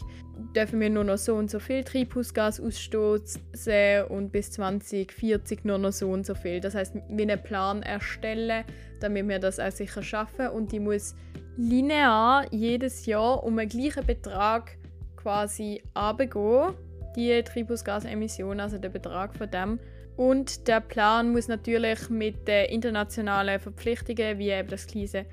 dürfen 0.55 0.79
wir 0.79 0.89
nur 0.89 1.03
noch 1.03 1.19
so 1.19 1.35
und 1.35 1.51
so 1.51 1.59
viel 1.59 1.83
Treibhausgas 1.83 2.59
ausstoßen 2.59 3.41
und 4.09 4.31
bis 4.31 4.51
2040 4.51 5.65
nur 5.65 5.77
noch 5.77 5.91
so 5.91 6.09
und 6.09 6.25
so 6.25 6.33
viel. 6.33 6.59
Das 6.59 6.74
heißt, 6.74 6.95
wir 7.07 7.29
einen 7.29 7.41
Plan 7.43 7.83
erstellen, 7.83 8.65
damit 9.00 9.27
wir 9.27 9.38
das 9.38 9.59
auch 9.59 9.71
sicher 9.71 10.01
schaffen 10.01 10.47
und 10.47 10.71
die 10.71 10.79
muss 10.79 11.15
linear 11.57 12.51
jedes 12.51 13.05
Jahr 13.05 13.43
um 13.43 13.59
einen 13.59 13.69
gleichen 13.69 14.05
Betrag 14.05 14.75
quasi 15.15 15.83
abgehen 15.93 16.74
die 17.15 17.43
Treibhausgasemissionen, 17.43 18.59
also 18.59 18.77
der 18.77 18.89
Betrag 18.89 19.35
von 19.35 19.50
dem. 19.50 19.79
Und 20.17 20.67
der 20.67 20.81
Plan 20.81 21.31
muss 21.31 21.47
natürlich 21.47 22.09
mit 22.09 22.47
den 22.47 22.65
internationalen 22.69 23.59
Verpflichtungen, 23.59 24.38
wie 24.38 24.50
eben 24.50 24.69
das 24.69 24.88
kleine 24.88 25.25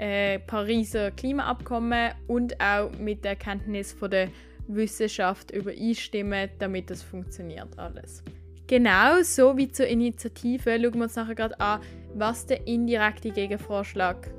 äh, 0.00 0.38
Pariser 0.38 1.10
Klimaabkommen 1.10 2.12
und 2.26 2.58
auch 2.58 2.90
mit 2.98 3.22
der 3.22 3.32
Erkenntnis 3.32 3.92
von 3.92 4.10
der 4.10 4.28
Wissenschaft 4.66 5.50
übereinstimmen, 5.50 6.48
damit 6.58 6.90
das 6.90 7.02
funktioniert 7.02 7.78
alles. 7.78 8.22
Genau 8.66 9.20
so 9.22 9.56
wie 9.56 9.70
zur 9.70 9.88
Initiative 9.88 10.70
schauen 10.80 10.94
wir 10.94 11.02
uns 11.02 11.16
nachher 11.16 11.34
gerade 11.34 11.60
an, 11.60 11.80
was 12.14 12.46
der 12.46 12.66
indirekte 12.66 13.30
Gegenvorschlag, 13.30 14.30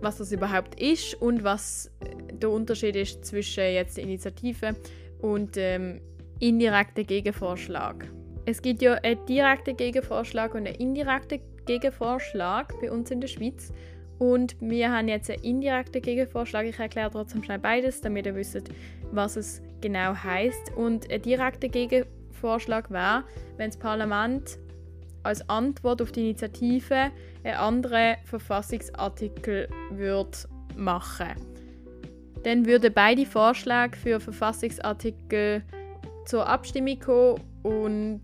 was 0.00 0.18
das 0.18 0.30
überhaupt 0.30 0.80
ist 0.80 1.14
und 1.14 1.42
was 1.42 1.90
der 2.32 2.50
Unterschied 2.50 2.94
ist 2.94 3.24
zwischen 3.24 3.64
jetzt 3.64 3.96
der 3.96 4.04
Initiative 4.04 4.76
und 5.22 5.56
ähm, 5.56 6.00
indirekter 6.38 7.02
Gegenvorschlag. 7.02 8.06
Es 8.44 8.62
gibt 8.62 8.80
ja 8.82 8.94
einen 8.94 9.24
direkten 9.26 9.76
Gegenvorschlag 9.76 10.54
und 10.54 10.66
einen 10.66 10.76
indirekten 10.76 11.40
Gegenvorschlag 11.66 12.72
bei 12.80 12.92
uns 12.92 13.10
in 13.10 13.20
der 13.20 13.28
Schweiz. 13.28 13.72
Und 14.20 14.54
wir 14.60 14.92
haben 14.92 15.08
jetzt 15.08 15.30
einen 15.30 15.42
indirekten 15.42 16.02
Gegenvorschlag. 16.02 16.66
Ich 16.66 16.78
erkläre 16.78 17.10
trotzdem 17.10 17.42
schnell 17.42 17.58
beides, 17.58 18.02
damit 18.02 18.26
ihr 18.26 18.34
wisst, 18.34 18.70
was 19.12 19.36
es 19.36 19.62
genau 19.80 20.14
heißt. 20.14 20.76
Und 20.76 21.10
ein 21.10 21.22
direkter 21.22 21.68
Gegenvorschlag 21.68 22.90
wäre, 22.90 23.24
wenn 23.56 23.70
das 23.70 23.78
Parlament 23.78 24.58
als 25.22 25.48
Antwort 25.48 26.02
auf 26.02 26.12
die 26.12 26.20
Initiative 26.20 27.10
einen 27.44 27.54
anderen 27.56 28.16
Verfassungsartikel 28.26 29.68
würde 29.90 30.36
machen. 30.76 31.30
Dann 32.42 32.66
würden 32.66 32.92
beide 32.92 33.24
Vorschläge 33.24 33.96
für 33.96 34.20
Verfassungsartikel 34.20 35.62
zur 36.26 36.46
Abstimmung 36.46 36.98
gekommen 36.98 37.40
und 37.62 38.22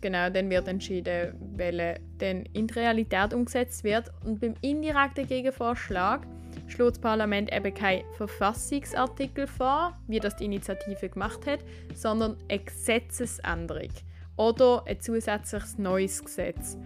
genau 0.00 0.30
dann 0.30 0.50
wird 0.50 0.68
entschieden, 0.68 1.34
welche 1.56 2.00
dann 2.18 2.44
in 2.52 2.66
die 2.66 2.74
Realität 2.74 3.34
umgesetzt 3.34 3.84
wird. 3.84 4.10
Und 4.24 4.40
beim 4.40 4.54
indirekten 4.60 5.26
Gegenvorschlag 5.26 6.26
schlägt 6.66 6.96
das 6.96 6.98
Parlament 7.00 7.52
eben 7.52 7.74
kein 7.74 8.02
Verfassungsartikel 8.16 9.46
vor, 9.46 9.98
wie 10.06 10.20
das 10.20 10.36
die 10.36 10.44
Initiative 10.44 11.08
gemacht 11.08 11.46
hat, 11.46 11.60
sondern 11.94 12.36
eine 12.48 12.60
Gesetzesänderung 12.60 13.90
oder 14.36 14.84
ein 14.86 15.00
zusätzliches 15.00 15.78
neues 15.78 16.24
Gesetz. 16.24 16.78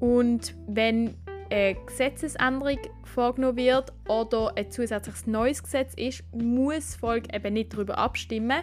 Und 0.00 0.54
wenn 0.66 1.14
eine 1.50 1.76
Gesetzesänderung 1.86 2.78
vorgenommen 3.04 3.56
wird 3.56 3.92
oder 4.08 4.52
ein 4.56 4.70
zusätzliches 4.70 5.26
neues 5.26 5.62
Gesetz 5.62 5.94
ist, 5.94 6.24
muss 6.32 6.74
das 6.74 6.96
Volk 6.96 7.34
eben 7.34 7.54
nicht 7.54 7.74
darüber 7.74 7.98
abstimmen, 7.98 8.62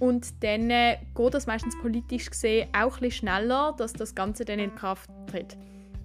und 0.00 0.42
dann 0.42 0.70
äh, 0.70 0.98
geht 1.14 1.34
das 1.34 1.46
meistens 1.46 1.76
politisch 1.80 2.30
gesehen 2.30 2.68
auch 2.72 3.00
ein 3.00 3.10
schneller, 3.10 3.74
dass 3.76 3.92
das 3.92 4.14
Ganze 4.14 4.44
dann 4.44 4.58
in 4.58 4.74
Kraft 4.74 5.10
tritt. 5.26 5.56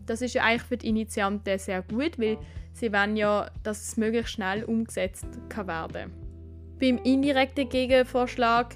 Das 0.05 0.21
ist 0.21 0.33
ja 0.33 0.43
eigentlich 0.43 0.63
für 0.63 0.77
die 0.77 0.89
Initianten 0.89 1.57
sehr 1.59 1.81
gut, 1.81 2.19
weil 2.19 2.37
sie 2.73 2.91
wollen 2.91 3.15
ja, 3.15 3.49
dass 3.63 3.87
es 3.87 3.97
möglichst 3.97 4.33
schnell 4.33 4.63
umgesetzt 4.63 5.27
kann 5.49 5.67
werden 5.67 6.11
Beim 6.79 6.97
indirekten 7.03 7.69
Gegenvorschlag 7.69 8.75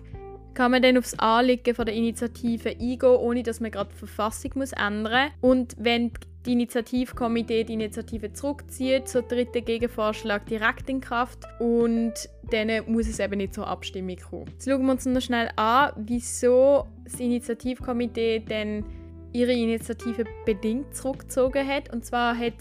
kann 0.53 0.71
man 0.71 0.81
dann 0.81 0.97
aufs 0.97 1.13
Anliegen 1.19 1.75
von 1.75 1.85
der 1.85 1.93
Initiative 1.93 2.69
eingehen, 2.69 3.03
ohne 3.03 3.43
dass 3.43 3.59
man 3.59 3.69
gerade 3.69 3.91
die 3.93 3.97
Verfassung 3.97 4.53
ändern 4.53 5.03
muss. 5.03 5.51
Und 5.51 5.75
wenn 5.77 6.09
die 6.09 6.26
Initiativkomitee 6.51 7.63
die 7.63 7.73
Initiative 7.73 8.33
zurückzieht, 8.33 9.07
so 9.07 9.21
tritt 9.21 9.55
der 9.55 9.61
Gegenvorschlag 9.61 10.45
direkt 10.45 10.89
in 10.89 10.99
Kraft 11.01 11.45
und 11.59 12.13
dann 12.51 12.69
muss 12.87 13.07
es 13.07 13.19
eben 13.19 13.37
nicht 13.37 13.53
zur 13.53 13.67
Abstimmung 13.67 14.17
kommen. 14.17 14.47
Jetzt 14.51 14.69
schauen 14.69 14.85
wir 14.85 14.91
uns 14.91 15.05
noch 15.05 15.21
schnell 15.21 15.49
an, 15.55 15.91
wieso 15.97 16.87
das 17.03 17.19
Initiativkomitee 17.19 18.43
dann 18.47 18.85
ihre 19.33 19.51
Initiative 19.53 20.23
bedingt 20.45 20.95
zurückgezogen 20.95 21.67
hat. 21.67 21.91
Und 21.93 22.05
zwar 22.05 22.37
hat 22.37 22.53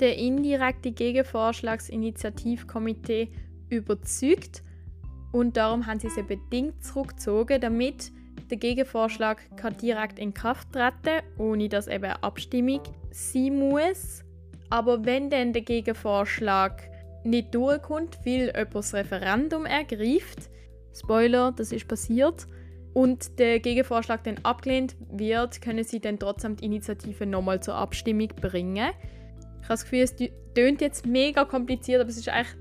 der 0.00 0.16
indirekte 0.16 0.92
Gegenvorschlagsinitiativkomitee 0.92 3.28
überzeugt 3.68 4.62
und 5.32 5.56
darum 5.56 5.86
haben 5.86 6.00
sie 6.00 6.10
sie 6.10 6.22
bedingt 6.22 6.84
zurückgezogen, 6.84 7.60
damit 7.60 8.12
der 8.50 8.56
Gegenvorschlag 8.56 9.56
kann 9.56 9.76
direkt 9.76 10.18
in 10.18 10.34
Kraft 10.34 10.72
treten, 10.72 11.22
ohne 11.38 11.68
dass 11.68 11.86
eben 11.86 12.04
eine 12.04 12.22
Abstimmung 12.22 12.80
sein 13.10 13.58
muss. 13.58 14.22
Aber 14.70 15.04
wenn 15.04 15.30
dann 15.30 15.52
der 15.52 15.62
Gegenvorschlag 15.62 16.82
nicht 17.24 17.54
durchkommt, 17.54 18.18
weil 18.24 18.46
jemand 18.46 18.74
das 18.74 18.94
Referendum 18.94 19.66
ergreift, 19.66 20.50
Spoiler, 20.94 21.52
das 21.52 21.72
ist 21.72 21.88
passiert, 21.88 22.46
und 22.92 23.40
der 23.40 23.58
Gegenvorschlag 23.58 24.22
dann 24.22 24.38
abgelehnt 24.44 24.94
wird, 25.10 25.60
können 25.60 25.82
sie 25.82 25.98
dann 26.00 26.18
trotzdem 26.18 26.56
die 26.56 26.66
Initiative 26.66 27.26
nochmal 27.26 27.60
zur 27.60 27.74
Abstimmung 27.74 28.28
bringen. 28.28 28.90
Ich 29.60 29.64
habe 29.64 29.68
das 29.68 29.82
Gefühl, 29.82 30.02
es 30.02 30.14
tönt 30.54 30.80
jetzt 30.80 31.04
mega 31.04 31.44
kompliziert, 31.44 32.00
aber 32.00 32.10
es 32.10 32.16
ist 32.16 32.28
eigentlich 32.28 32.54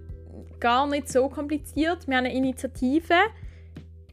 gar 0.60 0.88
nicht 0.88 1.10
so 1.10 1.30
kompliziert. 1.30 2.08
Wir 2.08 2.18
haben 2.18 2.26
eine 2.26 2.34
Initiative, 2.36 3.14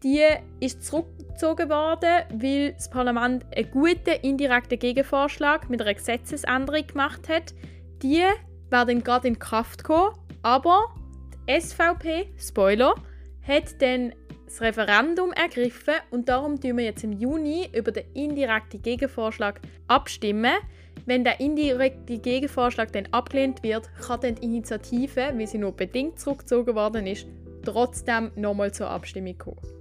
die 0.02 0.24
ist 0.60 0.84
zurückgezogen 0.84 1.68
worden, 1.68 2.24
weil 2.32 2.72
das 2.72 2.88
Parlament 2.88 3.44
einen 3.54 3.70
guten 3.70 4.20
indirekten 4.22 4.78
Gegenvorschlag 4.78 5.68
mit 5.68 5.80
einer 5.82 5.94
Gesetzesänderung 5.94 6.86
gemacht 6.86 7.28
hat. 7.28 7.54
Die 8.02 8.24
werden 8.70 9.04
gerade 9.04 9.28
in 9.28 9.38
Kraft 9.38 9.84
kommen, 9.84 10.14
aber 10.42 10.94
die 11.48 11.60
SVP, 11.60 12.28
Spoiler, 12.38 12.94
hat 13.46 13.80
dann 13.80 14.12
das 14.46 14.60
Referendum 14.60 15.32
ergriffen 15.32 15.94
und 16.10 16.28
darum 16.28 16.60
tun 16.60 16.78
wir 16.78 16.84
jetzt 16.84 17.04
im 17.04 17.12
Juni 17.12 17.68
über 17.72 17.92
den 17.92 18.04
indirekten 18.14 18.82
Gegenvorschlag 18.82 19.60
abstimmen. 19.86 20.54
Wenn 21.06 21.24
der 21.24 21.40
indirekte 21.40 22.18
Gegenvorschlag 22.18 22.92
dann 22.92 23.06
abgelehnt 23.12 23.62
wird, 23.62 23.88
kann 24.00 24.20
dann 24.20 24.34
die 24.34 24.44
Initiative, 24.44 25.32
wie 25.36 25.46
sie 25.46 25.58
nur 25.58 25.72
bedingt 25.72 26.18
zurückgezogen 26.18 26.74
worden 26.74 27.06
ist, 27.06 27.26
trotzdem 27.64 28.30
nochmal 28.34 28.72
zur 28.72 28.90
Abstimmung 28.90 29.38
kommen. 29.38 29.79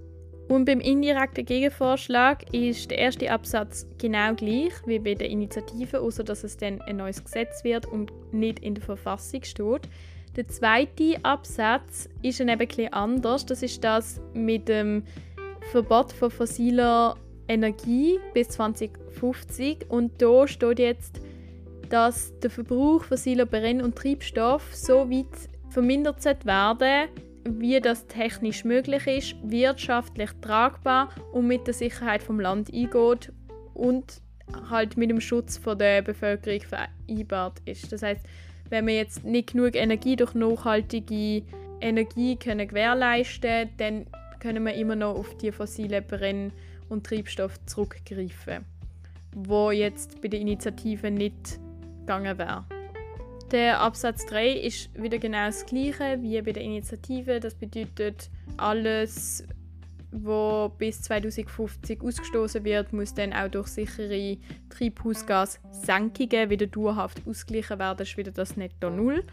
Und 0.50 0.64
beim 0.64 0.80
indirekten 0.80 1.44
Gegenvorschlag 1.44 2.52
ist 2.52 2.90
der 2.90 2.98
erste 2.98 3.30
Absatz 3.30 3.86
genau 3.98 4.34
gleich 4.34 4.72
wie 4.84 4.98
bei 4.98 5.14
der 5.14 5.30
Initiative, 5.30 6.00
außer 6.00 6.24
dass 6.24 6.42
es 6.42 6.56
dann 6.56 6.80
ein 6.80 6.96
neues 6.96 7.22
Gesetz 7.22 7.62
wird 7.62 7.86
und 7.86 8.10
nicht 8.32 8.58
in 8.58 8.74
der 8.74 8.82
Verfassung 8.82 9.44
steht. 9.44 9.82
Der 10.34 10.48
zweite 10.48 11.18
Absatz 11.22 12.08
ist 12.22 12.40
dann 12.40 12.48
eben 12.48 12.62
etwas 12.62 12.92
anders. 12.92 13.46
Das 13.46 13.62
ist 13.62 13.84
das 13.84 14.20
mit 14.34 14.68
dem 14.68 15.04
Verbot 15.70 16.10
von 16.10 16.32
fossiler 16.32 17.16
Energie 17.46 18.18
bis 18.34 18.48
2050 18.48 19.88
und 19.88 20.20
da 20.20 20.48
steht 20.48 20.80
jetzt, 20.80 21.20
dass 21.90 22.36
der 22.40 22.50
Verbrauch 22.50 23.04
fossiler 23.04 23.46
Brenn- 23.46 23.82
und 23.82 23.94
Treibstoff 23.94 24.74
so 24.74 25.08
weit 25.08 25.48
vermindert 25.68 26.24
werden 26.44 27.08
wie 27.58 27.80
das 27.80 28.06
technisch 28.06 28.64
möglich 28.64 29.06
ist, 29.06 29.36
wirtschaftlich 29.42 30.30
tragbar 30.40 31.10
und 31.32 31.46
mit 31.46 31.66
der 31.66 31.74
Sicherheit 31.74 32.22
vom 32.22 32.38
Land 32.38 32.72
eingeht 32.72 33.32
und 33.74 34.20
halt 34.68 34.96
mit 34.96 35.10
dem 35.10 35.20
Schutz 35.20 35.56
von 35.56 35.78
der 35.78 36.02
Bevölkerung 36.02 36.60
vereinbart 36.60 37.60
ist. 37.64 37.90
Das 37.92 38.02
heißt, 38.02 38.24
wenn 38.68 38.86
wir 38.86 38.94
jetzt 38.94 39.24
nicht 39.24 39.52
genug 39.52 39.74
Energie 39.74 40.16
durch 40.16 40.34
nachhaltige 40.34 41.42
Energie 41.80 42.36
können 42.36 42.68
gewährleisten, 42.68 43.70
dann 43.78 44.06
können 44.38 44.64
wir 44.64 44.74
immer 44.74 44.96
noch 44.96 45.16
auf 45.16 45.36
die 45.38 45.52
fossilen 45.52 46.04
Brenn- 46.06 46.52
und 46.88 47.06
Treibstoff 47.06 47.64
zurückgreifen, 47.66 48.64
wo 49.34 49.70
jetzt 49.70 50.20
bei 50.20 50.28
der 50.28 50.40
Initiative 50.40 51.10
nicht 51.10 51.58
gegangen 52.00 52.38
wäre. 52.38 52.64
Der 53.50 53.80
Absatz 53.80 54.26
3 54.26 54.52
ist 54.52 54.90
wieder 54.94 55.18
genau 55.18 55.46
das 55.46 55.66
gleiche 55.66 56.22
wie 56.22 56.40
bei 56.40 56.52
der 56.52 56.62
Initiative. 56.62 57.40
Das 57.40 57.56
bedeutet, 57.56 58.30
alles, 58.56 59.44
was 60.12 60.70
bis 60.78 61.02
2050 61.02 62.00
ausgestoßen 62.00 62.64
wird, 62.64 62.92
muss 62.92 63.12
dann 63.12 63.32
auch 63.32 63.48
durch 63.48 63.66
sichere 63.66 64.36
Treibhausgassenkungen 64.68 66.48
wieder 66.48 66.68
dauerhaft 66.68 67.22
ausgeglichen 67.26 67.80
werden. 67.80 67.98
Das 67.98 68.10
ist 68.10 68.16
wieder 68.16 68.30
das 68.30 68.56
Netto 68.56 68.88
Null. 68.88 69.24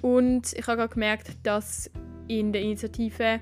Und 0.00 0.52
ich 0.54 0.66
habe 0.66 0.78
gerade 0.78 0.94
gemerkt, 0.94 1.30
dass 1.44 1.88
in 2.26 2.52
der 2.52 2.62
Initiative 2.62 3.38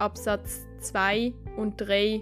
Absatz 0.00 0.66
2 0.80 1.32
und 1.56 1.80
3 1.80 2.20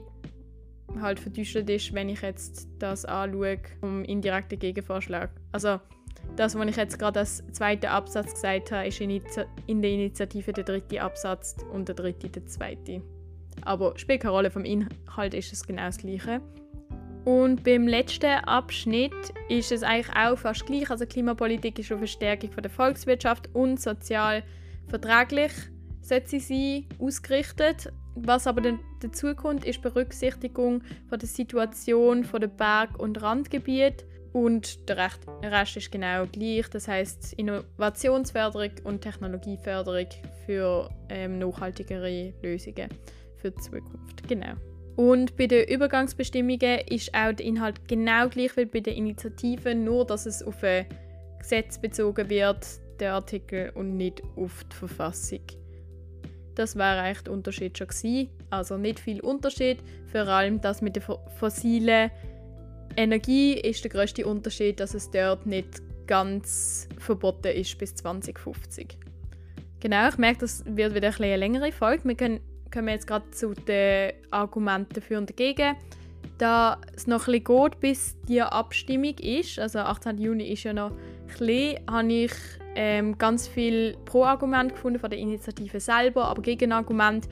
halt 1.01 1.19
verdüstert 1.19 1.71
ist, 1.71 1.95
wenn 1.95 2.11
ich 2.11 2.21
jetzt 2.21 2.69
das 2.79 3.07
anschaue, 3.07 3.59
vom 3.81 4.05
indirekten 4.05 4.59
Gegenvorschlag. 4.59 5.31
Also 5.53 5.81
das, 6.37 6.59
was 6.59 6.69
ich 6.69 6.77
jetzt 6.77 6.99
gerade 6.99 7.21
als 7.21 7.43
zweiten 7.53 7.87
Absatz 7.87 8.35
gesagt 8.35 8.73
habe, 8.73 8.89
ist 8.89 9.01
in 9.01 9.83
der 9.83 9.91
Initiative 9.91 10.53
der 10.53 10.65
dritte 10.65 11.01
Absatz 11.01 11.57
und 11.73 11.89
der 11.89 11.95
dritte 11.95 12.29
der 12.29 12.47
zweite. 12.47 13.03
Aber 13.63 13.97
spielt 13.99 14.23
keine 14.23 14.33
Rolle, 14.33 14.51
vom 14.51 14.65
Inhalt 14.65 15.35
ist 15.35 15.53
es 15.53 15.67
genau 15.67 15.87
das 15.87 15.99
gleiche. 15.99 16.41
Und 17.25 17.65
beim 17.65 17.89
letzten 17.89 18.45
Abschnitt 18.45 19.15
ist 19.49 19.73
es 19.73 19.83
eigentlich 19.83 20.15
auch 20.15 20.37
fast 20.37 20.67
gleich. 20.67 20.91
Also 20.91 21.07
Klimapolitik 21.07 21.79
ist 21.79 21.91
auf 21.91 21.99
Verstärkung 21.99 22.53
von 22.53 22.63
der 22.63 22.71
Volkswirtschaft 22.71 23.49
und 23.55 23.81
sozial 23.81 24.43
verträglich 24.89 25.53
sollte 26.03 26.39
sie 26.39 26.41
sein, 26.41 26.85
ausgerichtet. 26.99 27.93
Was 28.15 28.47
aber 28.47 28.79
dazu 29.01 29.35
kommt, 29.35 29.65
ist 29.65 29.81
Berücksichtigung 29.81 30.83
von 31.09 31.19
der 31.19 31.29
Situation 31.29 32.25
von 32.25 32.41
der 32.41 32.49
Berg- 32.49 32.99
und 32.99 33.23
Randgebiete 33.23 34.05
und 34.35 34.89
der 34.89 35.13
Rest 35.43 35.77
ist 35.77 35.93
genau 35.93 36.27
gleich. 36.27 36.69
Das 36.69 36.89
heißt 36.89 37.35
Innovationsförderung 37.35 38.73
und 38.83 39.01
Technologieförderung 39.01 40.09
für 40.45 40.91
ähm, 41.09 41.39
nachhaltigere 41.39 42.35
Lösungen 42.43 42.89
für 43.37 43.53
die 43.53 43.61
Zukunft. 43.61 44.29
Genau. 44.29 44.55
Und 44.97 45.37
bei 45.37 45.47
den 45.47 45.69
Übergangsbestimmungen 45.69 46.81
ist 46.89 47.15
auch 47.15 47.33
der 47.33 47.47
Inhalt 47.47 47.87
genau 47.87 48.29
gleich 48.29 48.57
wie 48.57 48.65
bei 48.65 48.81
der 48.81 48.97
Initiative, 48.97 49.75
nur 49.75 50.05
dass 50.05 50.27
es 50.27 50.43
auf 50.43 50.63
ein 50.65 50.87
Gesetz 51.39 51.79
bezogen 51.79 52.29
wird, 52.29 52.67
der 52.99 53.15
Artikel, 53.15 53.71
und 53.75 53.97
nicht 53.97 54.21
auf 54.37 54.65
die 54.65 54.77
Verfassung. 54.77 55.43
Das 56.57 56.75
wäre 56.75 57.01
eigentlich 57.01 57.23
der 57.23 57.33
Unterschied 57.33 57.79
schon 57.79 57.87
gewesen. 57.87 58.31
Also 58.51 58.79
nicht 58.79 58.99
viel 58.99 59.21
Unterschied, 59.21 59.79
vor 60.11 60.23
allem 60.23 60.61
das 60.61 60.83
mit 60.83 60.97
der 60.97 61.03
fossilen 61.39 62.11
Energie 62.97 63.55
ist 63.55 63.83
der 63.85 63.91
größte 63.91 64.27
Unterschied, 64.27 64.81
dass 64.81 64.95
es 64.95 65.11
dort 65.11 65.47
nicht 65.47 65.83
ganz 66.07 66.89
verboten 66.99 67.49
ist 67.49 67.79
bis 67.79 67.95
2050. 67.95 68.99
Genau, 69.81 70.09
ich 70.09 70.19
merke, 70.19 70.41
das 70.41 70.65
wird 70.67 70.95
wieder 70.95 71.13
eine 71.19 71.37
längere 71.37 71.73
Folge. 71.73 72.05
Wir 72.05 72.15
können, 72.15 72.41
kommen 72.73 72.89
jetzt 72.89 73.07
gerade 73.07 73.31
zu 73.31 73.55
den 73.55 74.13
Argumenten 74.31 75.03
für 75.03 75.19
und 75.19 75.29
dagegen. 75.29 75.77
Da 76.39 76.81
es 76.97 77.07
noch 77.07 77.29
ein 77.29 77.43
bisschen 77.43 77.71
geht, 77.71 77.81
bis 77.81 78.17
die 78.27 78.41
Abstimmung 78.41 79.17
ist, 79.19 79.59
also 79.59 79.81
18. 79.81 80.19
Juni 80.19 80.49
ist 80.49 80.65
ja 80.65 80.73
noch 80.73 80.91
ein 80.91 80.97
bisschen, 81.27 81.79
habe 81.89 82.13
ich 82.13 82.33
ähm, 82.75 83.17
ganz 83.19 83.47
viel 83.47 83.97
Pro-Argument 84.05 84.73
gefunden 84.73 84.99
von 84.99 85.11
der 85.11 85.19
Initiative 85.19 85.79
selber, 85.81 86.29
aber 86.29 86.43
Gegenargument 86.43 87.29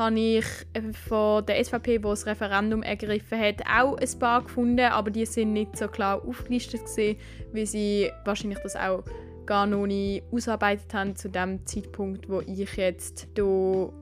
habe 0.00 0.18
ich 0.18 0.46
äh, 0.72 0.92
von 1.08 1.44
der 1.46 1.62
SVP, 1.62 1.98
die 1.98 2.02
das 2.02 2.26
Referendum 2.26 2.82
ergriffen 2.82 3.38
hat, 3.38 3.62
auch 3.70 3.96
ein 3.98 4.18
paar 4.18 4.42
gefunden, 4.42 4.80
aber 4.80 5.10
die 5.10 5.26
sind 5.26 5.52
nicht 5.52 5.76
so 5.76 5.88
klar 5.88 6.22
aufgelistet 6.26 6.86
gewesen, 6.86 7.16
weil 7.52 7.66
sie 7.66 8.10
wahrscheinlich 8.24 8.58
das 8.60 8.76
auch 8.76 9.04
gar 9.46 9.66
noch 9.66 9.86
nicht 9.86 10.22
ausarbeitet 10.32 10.92
haben 10.94 11.16
zu 11.16 11.28
dem 11.28 11.66
Zeitpunkt, 11.66 12.28
wo 12.28 12.40
ich 12.40 12.76
jetzt 12.76 13.28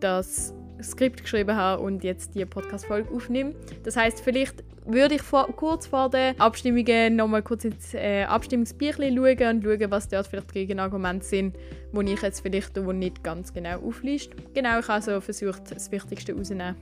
das 0.00 0.54
Skript 0.82 1.22
geschrieben 1.22 1.56
habe 1.56 1.82
und 1.82 2.04
jetzt 2.04 2.34
die 2.34 2.44
Podcast-Folge 2.44 3.12
aufnehme. 3.12 3.54
Das 3.82 3.96
heißt, 3.96 4.20
vielleicht 4.20 4.62
würde 4.88 5.16
ich 5.16 5.22
vor, 5.22 5.46
kurz 5.55 5.87
vor 5.87 6.09
den 6.09 6.38
Abstimmungen 6.40 7.14
nochmal 7.16 7.42
kurz 7.42 7.64
ins 7.64 7.94
äh, 7.94 8.24
Abstimmungsbüchlein 8.24 9.14
schauen 9.14 9.57
und 9.57 9.64
schauen, 9.64 9.90
was 9.90 10.09
dort 10.09 10.27
vielleicht 10.27 10.53
Gegenargumente 10.53 11.24
sind, 11.24 11.57
wo 11.92 12.01
ich 12.01 12.20
jetzt 12.22 12.40
vielleicht 12.40 12.77
nicht 12.77 13.22
ganz 13.22 13.53
genau 13.53 13.79
aufliste. 13.81 14.37
Genau, 14.55 14.79
ich 14.79 14.88
habe 14.88 14.94
also 14.94 15.20
versucht, 15.20 15.70
das 15.70 15.92
Wichtigste 15.92 16.35
rauszunehmen. 16.35 16.74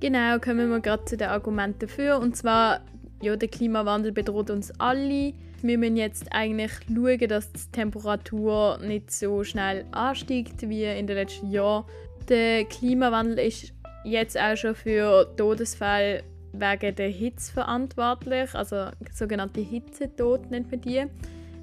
Genau, 0.00 0.38
kommen 0.38 0.68
wir 0.68 0.80
gerade 0.80 1.04
zu 1.04 1.16
den 1.16 1.28
Argumenten 1.28 1.80
dafür. 1.80 2.18
Und 2.18 2.36
zwar 2.36 2.80
ja, 3.22 3.36
der 3.36 3.48
Klimawandel 3.48 4.12
bedroht 4.12 4.50
uns 4.50 4.72
alle. 4.78 5.32
Wir 5.62 5.78
müssen 5.78 5.96
jetzt 5.96 6.32
eigentlich 6.32 6.72
schauen, 6.86 7.28
dass 7.28 7.52
die 7.52 7.70
Temperatur 7.72 8.78
nicht 8.78 9.10
so 9.10 9.42
schnell 9.42 9.84
ansteigt 9.90 10.68
wie 10.68 10.84
in 10.84 11.06
den 11.06 11.16
letzten 11.16 11.50
Jahren. 11.50 11.84
Der 12.28 12.64
Klimawandel 12.64 13.38
ist 13.38 13.72
jetzt 14.04 14.38
auch 14.38 14.56
schon 14.56 14.74
für 14.74 15.34
Todesfälle 15.36 16.22
wegen 16.60 16.94
der 16.94 17.08
Hitze 17.08 17.52
verantwortlich, 17.52 18.54
also 18.54 18.86
sogenannte 19.12 19.60
Hitzetod 19.60 20.50
nennt 20.50 20.70
man 20.70 20.80
die. 20.80 21.04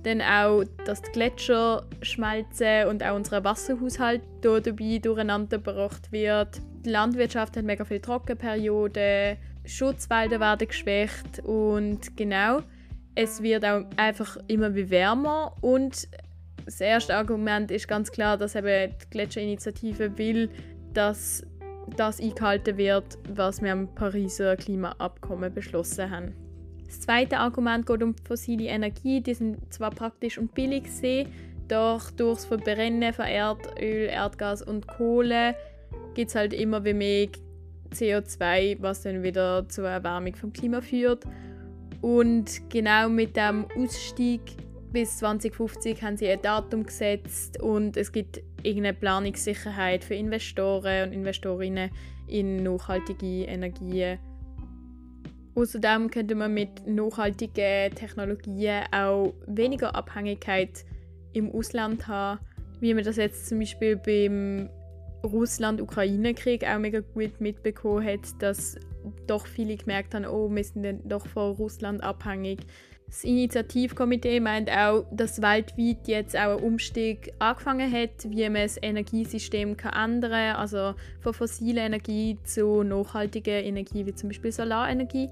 Dann 0.04 0.22
auch, 0.22 0.64
dass 0.86 1.02
die 1.02 1.12
Gletscher 1.12 1.84
schmelzen 2.02 2.88
und 2.88 3.04
auch 3.04 3.16
unser 3.16 3.44
Wasserhaushalt 3.44 4.22
dabei 4.42 5.00
durcheinander 5.02 5.58
gebracht 5.58 6.12
wird. 6.12 6.62
Die 6.86 6.90
Landwirtschaft 6.90 7.58
hat 7.58 7.66
mega 7.66 7.84
viele 7.86 8.02
Trockenperioden, 8.02 9.38
Schutzwälder 9.66 10.40
werden 10.40 10.68
geschwächt 10.68 11.40
und 11.44 12.16
genau, 12.16 12.60
es 13.16 13.42
wird 13.42 13.66
auch 13.66 13.86
einfach 13.98 14.38
immer 14.48 14.76
wärmer 14.76 15.56
und 15.62 16.08
das 16.66 16.82
erste 16.82 17.16
Argument 17.16 17.72
ist 17.72 17.88
ganz 17.88 18.12
klar, 18.12 18.38
dass 18.38 18.56
eben 18.56 18.92
die 18.92 19.10
Gletscherinitiative 19.12 20.18
will, 20.18 20.50
dass 20.94 21.46
das 21.95 22.19
eingehalten 22.19 22.78
wird, 22.78 23.17
was 23.30 23.62
wir 23.62 23.71
am 23.71 23.88
Pariser 23.93 24.56
Klimaabkommen 24.56 25.54
beschlossen 25.54 26.10
haben. 26.10 26.34
Das 26.86 27.02
zweite 27.02 27.38
Argument 27.38 27.86
geht 27.86 28.04
um 28.04 28.15
fossile 28.28 28.65
Energie. 28.65 29.21
Die 29.21 29.34
sind 29.34 29.74
zwar 29.74 29.91
praktisch 29.91 30.38
und 30.38 30.54
billig 30.54 30.91
sehen, 30.91 31.30
doch 31.67 32.12
durchs 32.12 32.45
Verbrennen 32.45 33.13
von 33.13 33.26
Erdöl, 33.26 34.08
Erdgas 34.10 34.62
und 34.62 34.88
Kohle 34.88 35.56
gibt 36.13 36.30
es 36.30 36.36
halt 36.36 36.54
immer 36.54 36.80
mehr 36.80 37.28
CO2, 37.91 38.78
was 38.80 39.02
dann 39.02 39.24
wieder 39.24 39.67
zur 39.67 39.88
Erwärmung 39.88 40.36
vom 40.36 40.54
Klima 40.54 40.82
führt. 40.82 41.24
Und 42.02 42.69
genau 42.69 43.10
mit 43.10 43.36
dem 43.36 43.65
Ausstieg 43.78 44.41
bis 44.96 45.18
2050 45.18 46.02
haben 46.04 46.16
sie 46.16 46.30
ein 46.30 46.42
Datum 46.42 46.86
gesetzt 46.86 47.62
und 47.62 47.98
es 47.98 48.14
gibt 48.14 48.42
irgendeine 48.64 48.94
Planungssicherheit 48.94 50.06
für 50.06 50.16
Investoren 50.16 51.10
und 51.10 51.14
Investorinnen 51.14 51.92
in 52.28 52.64
nachhaltige 52.64 53.44
Energien. 53.44 54.20
Außerdem 55.54 56.10
könnte 56.10 56.34
man 56.36 56.54
mit 56.54 56.88
nachhaltigen 56.88 57.94
Technologien 57.94 58.84
auch 58.94 59.34
weniger 59.48 59.94
Abhängigkeit 59.94 60.86
im 61.34 61.52
Ausland 61.52 62.08
haben, 62.08 62.40
wie 62.80 62.94
man 62.94 63.04
das 63.04 63.18
jetzt 63.18 63.50
zum 63.50 63.60
Beispiel 63.60 63.98
beim 63.98 64.70
Russland-Ukraine-Krieg 65.26 66.66
auch 66.66 66.80
mega 66.80 67.02
gut 67.02 67.42
mitbekommen 67.42 68.08
hat, 68.08 68.22
dass 68.40 68.78
doch 69.28 69.46
viele 69.46 69.76
gemerkt 69.76 70.16
haben, 70.16 70.26
oh, 70.26 70.50
wir 70.50 70.64
sind 70.64 71.02
doch 71.04 71.28
von 71.28 71.52
Russland 71.56 72.02
abhängig. 72.02 72.60
Das 73.08 73.24
Initiativkomitee 73.24 74.39
meint 74.39 74.70
auch, 74.70 75.06
dass 75.12 75.41
weltweit 75.41 76.08
jetzt 76.08 76.36
auch 76.36 76.58
ein 76.58 76.63
Umstieg 76.63 77.34
angefangen 77.39 77.91
hat, 77.91 78.30
wie 78.30 78.44
man 78.50 78.63
das 78.63 78.78
Energiesystem 78.82 79.78
kann 79.78 79.94
ändern 79.94 80.32
kann, 80.32 80.56
also 80.56 80.96
von 81.22 81.34
fossiler 81.34 81.84
Energie 81.84 82.38
zu 82.44 82.84
nachhaltiger 82.84 83.63
Energie, 83.63 84.06
wie 84.06 84.15
zum 84.15 84.30
Beispiel 84.30 84.52
Solarenergie. 84.52 85.30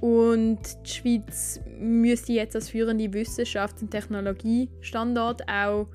Und 0.00 0.60
die 0.86 0.90
Schweiz 0.90 1.60
müsste 1.78 2.34
jetzt 2.34 2.54
als 2.54 2.70
führende 2.70 3.06
Wissenschafts- 3.06 3.82
und 3.82 3.90
Technologiestandort 3.90 5.48
auch 5.48 5.88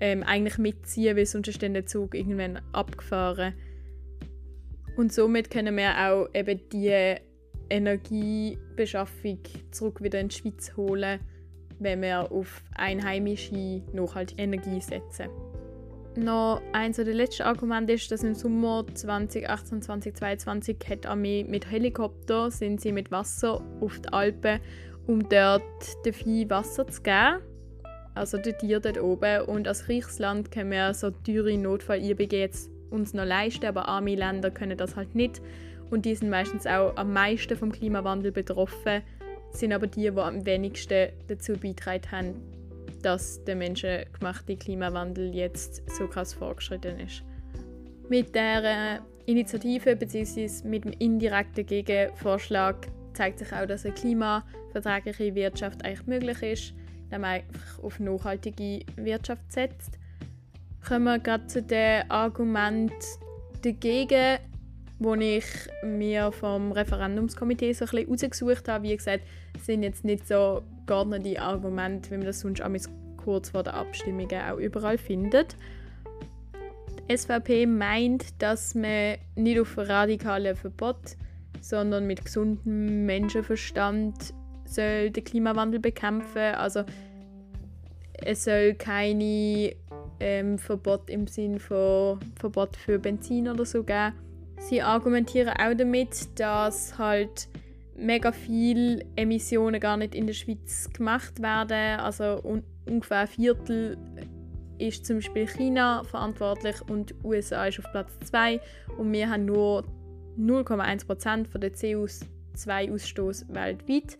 ähm, 0.00 0.22
eigentlich 0.22 0.58
mitziehen, 0.58 1.16
weil 1.16 1.26
sonst 1.26 1.48
ist 1.48 1.62
der 1.62 1.86
Zug 1.86 2.14
irgendwann 2.14 2.60
abgefahren. 2.72 3.54
Und 4.96 5.12
somit 5.12 5.50
können 5.50 5.76
wir 5.76 5.90
auch 5.96 6.28
eben 6.34 6.60
die 6.70 7.16
Energiebeschaffung 7.70 9.38
zurück 9.70 10.02
wieder 10.02 10.20
in 10.20 10.28
die 10.28 10.36
Schweiz 10.36 10.76
holen, 10.76 11.20
wenn 11.78 12.02
wir 12.02 12.30
auf 12.32 12.62
einheimische 12.74 13.82
nachhaltige 13.92 14.42
Energie 14.42 14.80
setzen. 14.80 15.28
Noch 16.16 16.60
eins 16.72 16.96
der 16.96 17.06
letzten 17.06 17.42
Argumente 17.42 17.92
ist, 17.92 18.10
dass 18.10 18.24
im 18.24 18.34
Sommer 18.34 18.84
2018, 18.92 19.82
2022 19.82 20.76
hat 20.88 21.04
die 21.04 21.08
Armee 21.08 21.44
mit 21.44 21.70
Helikopter 21.70 22.50
sind 22.50 22.80
sie 22.80 22.92
mit 22.92 23.12
Wasser 23.12 23.62
auf 23.80 24.00
die 24.00 24.12
Alpen, 24.12 24.58
um 25.06 25.28
dort 25.28 25.62
den 26.04 26.12
Vieh 26.12 26.50
Wasser 26.50 26.86
zu 26.88 27.02
geben 27.02 27.38
also 28.18 28.36
die 28.36 28.52
Tiere 28.52 28.80
dort 28.80 29.00
oben. 29.00 29.42
Und 29.42 29.68
als 29.68 29.88
reiches 29.88 30.18
können 30.18 30.70
wir 30.70 30.92
so 30.92 31.10
teure 31.10 31.56
Notfallübungen 31.56 32.30
jetzt 32.30 32.70
uns 32.90 33.14
noch 33.14 33.24
leisten, 33.24 33.66
aber 33.66 33.88
arme 33.88 34.14
Länder 34.14 34.50
können 34.50 34.76
das 34.76 34.96
halt 34.96 35.14
nicht. 35.14 35.40
Und 35.90 36.04
die 36.04 36.14
sind 36.14 36.30
meistens 36.30 36.66
auch 36.66 36.96
am 36.96 37.12
meisten 37.12 37.56
vom 37.56 37.72
Klimawandel 37.72 38.32
betroffen, 38.32 39.02
sind 39.50 39.72
aber 39.72 39.86
die, 39.86 40.10
die 40.10 40.18
am 40.18 40.44
wenigsten 40.44 41.08
dazu 41.26 41.54
beitragen 41.54 42.10
haben, 42.10 42.34
dass 43.02 43.42
der 43.44 43.56
menschengemachte 43.56 44.56
Klimawandel 44.56 45.34
jetzt 45.34 45.88
so 45.90 46.06
krass 46.06 46.34
vorgeschritten 46.34 47.00
ist. 47.00 47.22
Mit 48.08 48.34
der 48.34 49.00
Initiative 49.26 49.96
bzw. 49.96 50.48
mit 50.64 50.84
dem 50.84 50.92
indirekten 50.98 51.64
Gegenvorschlag 51.64 52.88
zeigt 53.14 53.38
sich 53.38 53.52
auch, 53.52 53.66
dass 53.66 53.84
eine 53.84 53.94
klimaverträgliche 53.94 55.34
Wirtschaft 55.34 55.84
eigentlich 55.84 56.06
möglich 56.06 56.42
ist 56.42 56.74
indem 57.08 57.22
man 57.22 57.30
einfach 57.30 57.82
auf 57.82 58.00
nachhaltige 58.00 58.84
Wirtschaft 58.96 59.50
setzt. 59.50 59.98
Kommen 60.86 61.04
wir 61.04 61.18
gerade 61.18 61.46
zu 61.46 61.62
dem 61.62 62.10
Argument 62.10 62.92
dagegen, 63.62 64.38
wo 64.98 65.14
ich 65.14 65.44
mir 65.84 66.32
vom 66.32 66.72
Referendumskomitee 66.72 67.72
so 67.72 67.84
ein 67.84 67.90
bisschen 67.90 68.10
rausgesucht 68.10 68.68
habe. 68.68 68.84
Wie 68.84 68.96
gesagt, 68.96 69.24
sind 69.62 69.82
jetzt 69.82 70.04
nicht 70.04 70.26
so 70.26 70.62
geordnete 70.86 71.40
Argumente, 71.40 72.10
wie 72.10 72.16
man 72.16 72.26
das 72.26 72.40
sonst 72.40 72.62
kurz 73.16 73.50
vor 73.50 73.62
der 73.62 73.74
Abstimmung 73.74 74.28
auch 74.32 74.58
überall 74.58 74.98
findet. 74.98 75.56
Die 77.08 77.16
SVP 77.16 77.66
meint, 77.66 78.42
dass 78.42 78.74
man 78.74 79.16
nicht 79.36 79.60
auf 79.60 79.76
radikale 79.78 80.56
Verbot, 80.56 81.16
sondern 81.60 82.06
mit 82.06 82.24
gesundem 82.24 83.06
Menschenverstand 83.06 84.34
soll 84.64 85.10
den 85.10 85.24
Klimawandel 85.24 85.80
bekämpfen. 85.80 86.54
Also 86.54 86.84
es 88.14 88.44
soll 88.44 88.74
keine 88.74 89.74
ähm, 90.20 90.58
Verbot 90.58 91.08
im 91.08 91.26
Sinn 91.26 91.58
von 91.58 92.18
Verbot 92.38 92.76
für 92.76 92.98
Benzin 92.98 93.48
oder 93.48 93.64
so 93.64 93.82
geben. 93.84 94.12
Sie 94.60 94.82
argumentieren 94.82 95.50
auch 95.50 95.74
damit, 95.76 96.38
dass 96.38 96.98
halt 96.98 97.48
mega 97.96 98.32
viele 98.32 99.04
Emissionen 99.16 99.80
gar 99.80 99.96
nicht 99.96 100.14
in 100.14 100.26
der 100.26 100.34
Schweiz 100.34 100.90
gemacht 100.92 101.40
werden. 101.42 102.00
Also 102.00 102.40
un 102.42 102.62
ungefähr 102.86 103.18
ein 103.18 103.28
Viertel 103.28 103.98
ist 104.78 105.04
zum 105.04 105.16
Beispiel 105.16 105.46
China 105.46 106.02
verantwortlich 106.04 106.76
und 106.88 107.14
USA 107.22 107.66
ist 107.66 107.78
auf 107.80 107.90
Platz 107.92 108.12
2 108.24 108.60
und 108.96 109.12
wir 109.12 109.28
haben 109.28 109.44
nur 109.44 109.84
0,1% 110.38 111.48
von 111.48 111.60
der 111.60 111.72
CO2-Ausstoß 111.72 113.52
weltweit 113.52 114.16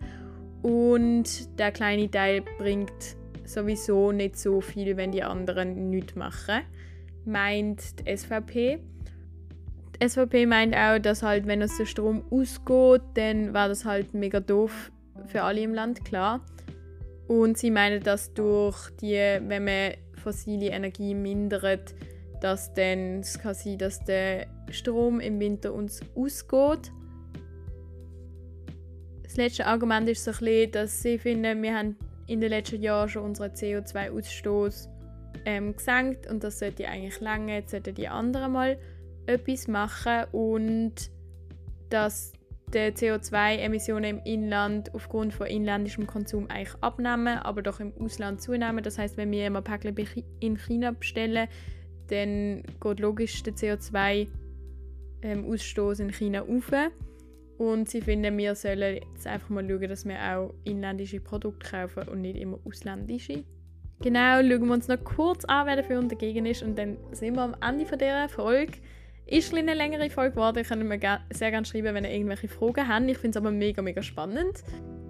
und 0.62 1.58
der 1.58 1.70
kleine 1.70 2.10
Teil 2.10 2.42
bringt 2.58 3.16
sowieso 3.44 4.12
nicht 4.12 4.36
so 4.36 4.60
viel, 4.60 4.96
wenn 4.96 5.12
die 5.12 5.22
anderen 5.22 5.88
nichts 5.90 6.14
machen, 6.16 6.60
meint 7.24 8.00
die 8.00 8.16
SVP. 8.16 8.80
Die 10.00 10.08
SVP 10.08 10.46
meint 10.46 10.74
auch, 10.74 10.98
dass 10.98 11.22
halt, 11.22 11.46
wenn 11.46 11.62
es 11.62 11.76
der 11.76 11.86
Strom 11.86 12.24
ausgeht, 12.30 13.02
dann 13.14 13.52
war 13.52 13.68
das 13.68 13.84
halt 13.84 14.14
mega 14.14 14.40
doof 14.40 14.92
für 15.26 15.42
alle 15.42 15.60
im 15.60 15.74
Land, 15.74 16.04
klar. 16.04 16.44
Und 17.26 17.58
sie 17.58 17.70
meinen, 17.70 18.02
dass 18.02 18.32
durch 18.32 18.90
die, 19.00 19.14
wenn 19.14 19.64
man 19.64 19.92
fossile 20.22 20.68
Energie 20.68 21.14
mindert, 21.14 21.94
dass 22.40 22.72
dann 22.74 23.20
es 23.20 23.38
kann 23.38 23.54
sein, 23.54 23.78
dass 23.78 24.04
der 24.04 24.46
Strom 24.70 25.20
im 25.20 25.40
Winter 25.40 25.72
uns 25.74 26.00
ausgeht 26.14 26.92
das 29.28 29.36
letzte 29.36 29.66
Argument 29.66 30.08
ist 30.08 30.24
so 30.24 30.30
ein 30.30 30.38
bisschen, 30.38 30.72
dass 30.72 31.02
sie 31.02 31.18
finden, 31.18 31.62
wir 31.62 31.76
haben 31.76 31.96
in 32.26 32.40
den 32.40 32.48
letzten 32.48 32.82
Jahren 32.82 33.10
schon 33.10 33.24
unseren 33.24 33.52
CO2-Ausstoß 33.52 34.88
ähm, 35.44 35.76
gesenkt 35.76 36.26
und 36.28 36.42
das 36.42 36.58
sollte 36.58 36.88
eigentlich 36.88 37.20
lange. 37.20 37.56
Jetzt 37.56 37.72
sollten 37.72 37.94
die 37.94 38.08
anderen 38.08 38.52
mal 38.52 38.78
etwas 39.28 39.68
machen 39.68 40.24
und 40.32 40.94
dass 41.90 42.32
die 42.72 42.78
CO2-Emissionen 42.78 44.18
im 44.18 44.24
Inland 44.24 44.92
aufgrund 44.94 45.32
von 45.32 45.46
inländischem 45.46 46.06
Konsum 46.06 46.50
eigentlich 46.50 46.74
abnehmen, 46.82 47.38
aber 47.38 47.62
doch 47.62 47.80
im 47.80 47.94
Ausland 47.98 48.42
zunehmen. 48.42 48.82
Das 48.82 48.98
heißt, 48.98 49.16
wenn 49.16 49.30
wir 49.30 49.46
immer 49.46 49.62
Päckchen 49.62 49.96
in 50.40 50.58
China 50.58 50.90
bestellen, 50.90 51.48
dann 52.08 52.64
geht 52.80 53.00
logisch 53.00 53.42
der 53.42 53.54
CO2-Ausstoß 53.54 56.00
ähm, 56.00 56.06
in 56.06 56.12
China 56.12 56.42
auf. 56.42 56.70
Und 57.58 57.88
sie 57.88 58.02
finden, 58.02 58.36
wir 58.38 58.54
sollen 58.54 59.00
jetzt 59.14 59.26
einfach 59.26 59.48
mal 59.48 59.68
schauen, 59.68 59.88
dass 59.88 60.06
wir 60.06 60.20
auch 60.20 60.54
inländische 60.64 61.18
Produkte 61.20 61.70
kaufen 61.70 62.06
und 62.08 62.20
nicht 62.20 62.38
immer 62.38 62.60
ausländische. 62.64 63.42
Genau, 64.00 64.40
schauen 64.40 64.66
wir 64.66 64.74
uns 64.74 64.86
noch 64.86 65.02
kurz 65.02 65.44
an, 65.46 65.66
wer 65.66 65.74
dafür 65.76 65.98
und 65.98 66.12
dagegen 66.12 66.46
ist 66.46 66.62
und 66.62 66.78
dann 66.78 66.98
sind 67.10 67.34
wir 67.34 67.42
am 67.42 67.56
Ende 67.60 67.84
dieser 67.84 68.28
Folge. 68.28 68.74
Ist 69.30 69.54
eine 69.54 69.74
längere 69.74 70.08
Folge 70.08 70.36
geworden. 70.36 70.56
Ihr 70.56 70.64
könnt 70.64 70.82
mir 70.82 71.20
sehr 71.30 71.50
gerne 71.50 71.66
schreiben, 71.66 71.94
wenn 71.94 72.04
ihr 72.04 72.12
irgendwelche 72.12 72.48
Fragen 72.48 72.88
habt. 72.88 73.10
Ich 73.10 73.18
finde 73.18 73.38
es 73.38 73.44
aber 73.44 73.50
mega, 73.50 73.82
mega 73.82 74.02
spannend. 74.02 74.62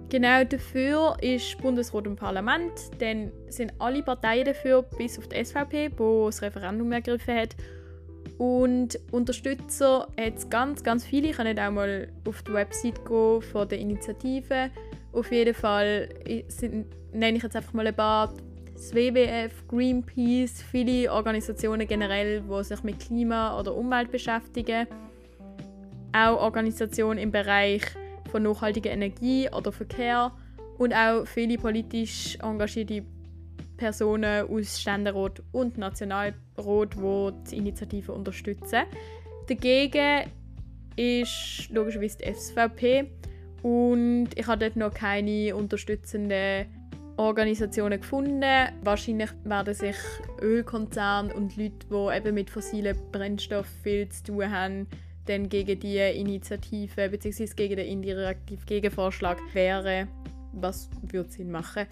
Genau 0.09 0.43
dafür 0.43 1.15
ist 1.21 1.57
Bundesrat 1.61 2.05
im 2.05 2.17
Parlament. 2.17 2.73
Dann 2.99 3.31
sind 3.47 3.71
alle 3.79 4.03
Parteien 4.03 4.43
dafür, 4.43 4.81
bis 4.81 5.17
auf 5.17 5.27
die 5.29 5.45
SVP, 5.45 5.91
wo 5.95 6.25
das 6.25 6.41
Referendum 6.41 6.91
ergriffen 6.91 7.33
hat. 7.33 7.55
Und 8.37 8.99
Unterstützer 9.11 10.07
hat 10.19 10.37
es 10.37 10.49
ganz, 10.49 10.83
ganz 10.83 11.05
viele. 11.05 11.29
Ich 11.29 11.37
kann 11.37 11.57
auch 11.57 11.71
mal 11.71 12.09
auf 12.27 12.41
die 12.41 12.53
Website 12.53 13.05
gehen 13.05 13.41
von 13.41 13.69
der 13.69 13.79
Initiative. 13.79 14.69
Auf 15.13 15.31
jeden 15.31 15.53
Fall 15.53 16.09
sind, 16.49 16.87
nenne 17.13 17.37
ich 17.37 17.43
jetzt 17.43 17.55
einfach 17.55 17.73
mal 17.73 17.87
ein 17.87 17.95
paar 17.95 18.33
das 18.79 18.95
WWF, 18.95 19.67
Greenpeace, 19.67 20.61
viele 20.61 21.11
Organisationen 21.11 21.85
generell, 21.85 22.41
die 22.41 22.63
sich 22.63 22.81
mit 22.83 22.99
Klima 22.99 23.59
oder 23.59 23.75
Umwelt 23.75 24.09
beschäftigen. 24.09 24.87
Auch 26.13 26.41
Organisationen 26.41 27.19
im 27.19 27.29
Bereich 27.29 27.81
von 28.31 28.43
nachhaltiger 28.43 28.91
Energie 28.91 29.49
oder 29.51 29.73
Verkehr 29.73 30.31
und 30.77 30.93
auch 30.93 31.25
viele 31.25 31.57
politisch 31.57 32.37
engagierte 32.41 33.03
Personen 33.75 34.47
aus 34.49 34.79
Ständerat 34.79 35.43
und 35.51 35.77
Nationalrat, 35.77 36.37
die 36.57 37.31
die 37.51 37.57
Initiative 37.57 38.13
unterstützen. 38.13 38.83
Dagegen 39.47 40.31
ist 40.95 41.67
logischerweise 41.69 42.17
die 42.19 42.33
SVP 42.33 43.11
und 43.61 44.29
ich 44.35 44.47
habe 44.47 44.59
dort 44.59 44.77
noch 44.77 44.93
keine 44.93 45.53
unterstützenden 45.53 46.78
Organisationen 47.19 47.99
gefunden. 47.99 48.69
Wahrscheinlich 48.81 49.29
werden 49.43 49.73
sich 49.73 49.97
Ölkonzerne 50.41 51.33
und 51.33 51.57
Leute, 51.57 51.85
die 51.91 52.17
eben 52.17 52.33
mit 52.33 52.49
fossilen 52.49 52.97
Brennstoffen 53.11 53.81
viel 53.83 54.07
zu 54.07 54.23
tun 54.23 54.49
haben, 54.49 54.87
dann 55.25 55.49
gegen 55.49 55.77
die 55.81 55.97
Initiative 55.97 57.09
bzw. 57.09 57.45
gegen 57.57 57.75
den 57.75 57.87
indirektiven 57.87 58.65
Gegenvorschlag 58.65 59.37
wehren. 59.53 60.07
Was 60.53 60.89
würde 61.01 61.29
Sinn 61.29 61.51
machen? 61.51 61.87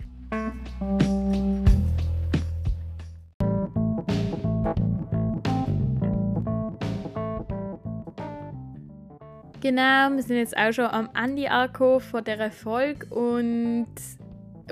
Genau, 9.60 10.16
wir 10.16 10.24
sind 10.24 10.38
jetzt 10.38 10.56
auch 10.56 10.72
schon 10.72 10.86
am 10.86 11.10
Ende 11.22 11.52
angekommen 11.52 12.00
von 12.00 12.24
dieser 12.24 12.50
Folge 12.50 13.06
und 13.08 13.88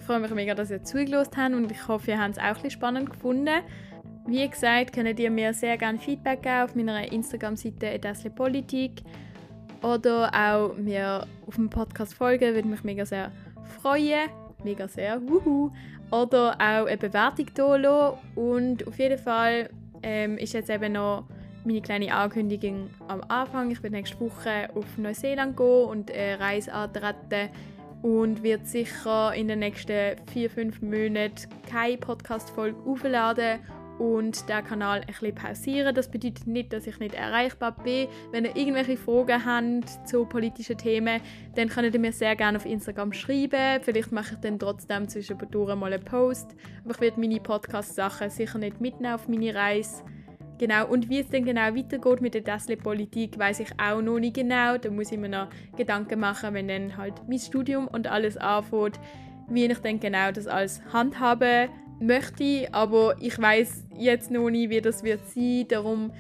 freue 0.06 0.20
mich 0.20 0.32
mega, 0.32 0.54
dass 0.54 0.72
ihr 0.72 0.84
zugelassen 0.84 1.38
habt 1.38 1.56
und 1.56 1.72
ich 1.72 1.88
hoffe, 1.88 2.12
ihr 2.12 2.22
habt 2.22 2.38
es 2.38 2.40
auch 2.40 2.64
ein 2.64 2.70
spannend 2.70 3.10
gefunden. 3.10 3.62
Wie 4.28 4.48
gesagt, 4.48 4.94
könnt 4.94 5.20
ihr 5.20 5.32
mir 5.32 5.54
sehr 5.54 5.78
gerne 5.78 6.00
Feedback 6.00 6.44
geben 6.44 6.64
auf 6.64 6.76
meiner 6.76 7.12
Instagram-Seite 7.12 8.30
Politik 8.36 9.04
oder 9.82 10.32
auch 10.34 10.78
mir 10.78 11.28
auf 11.48 11.56
dem 11.56 11.70
Podcast 11.70 12.14
folgen, 12.14 12.54
würde 12.54 12.68
mich 12.68 12.84
mega 12.84 13.06
sehr 13.06 13.32
freuen. 13.82 14.30
Mega 14.64 14.88
sehr, 14.88 15.22
wuhu. 15.22 15.72
Oder 16.12 16.54
auch 16.56 16.88
eine 16.88 16.98
Bewertung 16.98 17.48
hier. 17.56 18.18
Und 18.36 18.88
auf 18.88 18.98
jeden 18.98 19.20
Fall 19.20 19.70
ähm, 20.02 20.38
ist 20.38 20.54
jetzt 20.54 20.70
eben 20.70 20.94
noch 20.94 21.28
meine 21.66 21.82
kleine 21.82 22.14
Ankündigung 22.14 22.90
am 23.08 23.22
Anfang. 23.28 23.70
Ich 23.70 23.82
werde 23.84 23.96
nächste 23.96 24.20
Woche 24.20 24.70
auf 24.74 24.98
Neuseeland 24.98 25.56
gehen 25.56 25.86
und 25.86 26.12
eine 26.12 26.40
Reise 26.40 26.74
antreten 26.74 27.50
und 28.02 28.44
wird 28.44 28.68
sicher 28.68 29.34
in 29.34 29.48
den 29.48 29.60
nächsten 29.60 30.16
vier, 30.32 30.50
fünf 30.50 30.82
Monaten 30.82 31.48
keine 31.70 31.98
Podcast-Folge 31.98 32.78
aufladen 32.86 33.60
und 34.00 34.50
den 34.50 34.64
Kanal 34.64 35.02
ein 35.02 35.08
bisschen 35.08 35.36
pausieren. 35.36 35.96
Das 35.96 36.10
bedeutet 36.10 36.48
nicht, 36.48 36.74
dass 36.74 36.88
ich 36.88 37.00
nicht 37.00 37.16
erreichbar 37.16 37.76
bin. 37.84 38.08
Wenn 38.32 38.46
ihr 38.46 38.56
irgendwelche 38.56 38.98
Fragen 38.98 39.46
habt 39.46 40.08
zu 40.08 40.26
politischen 40.26 40.78
Themen, 40.78 41.22
dann 41.56 41.70
könnt 41.70 41.94
ihr 41.94 42.00
mir 42.00 42.12
sehr 42.12 42.36
gerne 42.36 42.58
auf 42.58 42.66
Instagram 42.66 43.14
schreiben. 43.14 43.82
Vielleicht 43.82 44.12
mache 44.12 44.34
ich 44.36 44.40
dann 44.42 44.60
trotzdem 44.60 45.08
zwischendurch 45.08 45.76
mal 45.76 45.94
einen 45.94 46.04
Post. 46.04 46.56
Aber 46.84 46.94
ich 46.94 47.02
werde 47.02 47.20
meine 47.20 47.40
Podcast-Sachen 47.40 48.30
sicher 48.30 48.58
nicht 48.58 48.82
mitnehmen 48.82 49.16
auf 49.16 49.28
meine 49.28 49.56
Reise. 49.56 50.04
Genau, 50.58 50.88
und 50.88 51.10
wie 51.10 51.20
es 51.20 51.30
dann 51.30 51.44
genau 51.44 51.76
weitergeht 51.76 52.22
mit 52.22 52.34
der 52.34 52.44
Tesla-Politik, 52.44 53.38
weiß 53.38 53.60
ich 53.60 53.70
auch 53.78 54.02
noch 54.02 54.20
nicht 54.20 54.36
genau. 54.36 54.78
Da 54.78 54.90
muss 54.90 55.12
ich 55.12 55.18
mir 55.18 55.28
noch 55.28 55.50
Gedanken 55.76 56.20
machen, 56.20 56.54
wenn 56.54 56.70
dann 56.70 56.96
halt 56.96 57.14
mein 57.28 57.40
Studium 57.40 57.88
und 57.88 58.08
alles 58.08 58.38
anfängt, 58.38 59.00
wie 59.50 59.66
ich 59.66 59.80
dann 59.80 60.00
genau 60.00 60.32
das 60.32 60.48
alles 60.48 60.82
handhaben 60.94 61.70
möchte. 62.00 62.68
Aber 62.72 63.16
ich 63.20 63.38
weiß 63.38 63.86
jetzt 63.98 64.32
noch 64.32 64.50
nicht, 64.50 64.70
wie 64.70 64.80
das 64.80 65.04
wird 65.04 65.28
sein. 65.28 65.66
Darum 65.68 66.12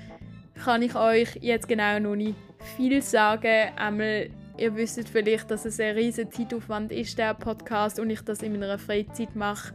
kann 0.64 0.82
ich 0.82 0.96
euch 0.96 1.38
jetzt 1.42 1.70
genau 1.70 2.00
noch 2.00 2.16
nicht 2.16 2.36
viel 2.76 3.02
sagen. 3.02 3.72
Einmal, 3.78 4.30
ihr 4.58 4.76
wisst 4.76 5.08
vielleicht, 5.08 5.50
dass 5.50 5.64
es 5.64 5.80
ein 5.80 5.96
riesiger 5.96 6.30
Zeitaufwand 6.30 6.92
ist, 6.92 7.18
der 7.18 7.34
Podcast, 7.36 8.02
und 8.02 8.10
ich 8.10 8.22
das 8.22 8.42
in 8.42 8.52
meiner 8.52 8.80
Freizeit 8.80 9.34
mache 9.34 9.74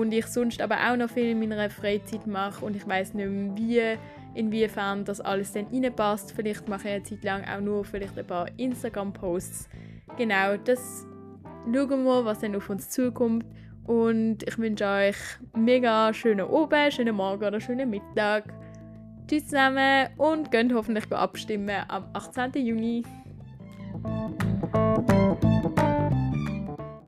und 0.00 0.12
ich 0.12 0.26
sonst 0.26 0.60
aber 0.60 0.76
auch 0.76 0.96
noch 0.96 1.10
viel 1.10 1.30
in 1.30 1.38
meiner 1.38 1.70
Freizeit 1.70 2.26
mache 2.26 2.64
und 2.64 2.76
ich 2.76 2.86
weiß 2.86 3.14
nicht 3.14 3.28
mehr, 3.28 3.56
wie, 3.56 3.98
inwiefern 4.38 5.04
das 5.04 5.20
alles 5.20 5.52
dann 5.52 5.66
reinpasst. 5.72 6.32
Vielleicht 6.32 6.68
mache 6.68 6.88
ich 6.88 6.94
eine 6.94 7.02
Zeit 7.02 7.24
lang 7.24 7.44
auch 7.44 7.60
nur 7.60 7.84
vielleicht 7.84 8.18
ein 8.18 8.26
paar 8.26 8.48
Instagram-Posts. 8.56 9.68
Genau, 10.16 10.56
das 10.56 11.06
schauen 11.64 12.04
wir, 12.04 12.24
was 12.24 12.40
dann 12.40 12.54
auf 12.54 12.68
uns 12.70 12.90
zukommt. 12.90 13.44
Und 13.84 14.42
ich 14.42 14.58
wünsche 14.58 14.84
euch 14.84 15.16
mega 15.56 16.12
schönen 16.12 16.46
Abend, 16.46 16.92
schönen 16.92 17.14
Morgen 17.14 17.44
oder 17.44 17.60
schönen 17.60 17.88
Mittag. 17.88 18.44
Tschüss 19.28 19.46
zusammen 19.46 20.08
und 20.16 20.50
könnt 20.50 20.72
hoffentlich 20.72 21.10
abstimmen 21.12 21.84
am 21.88 22.04
18. 22.12 22.52
Juni. 22.54 23.02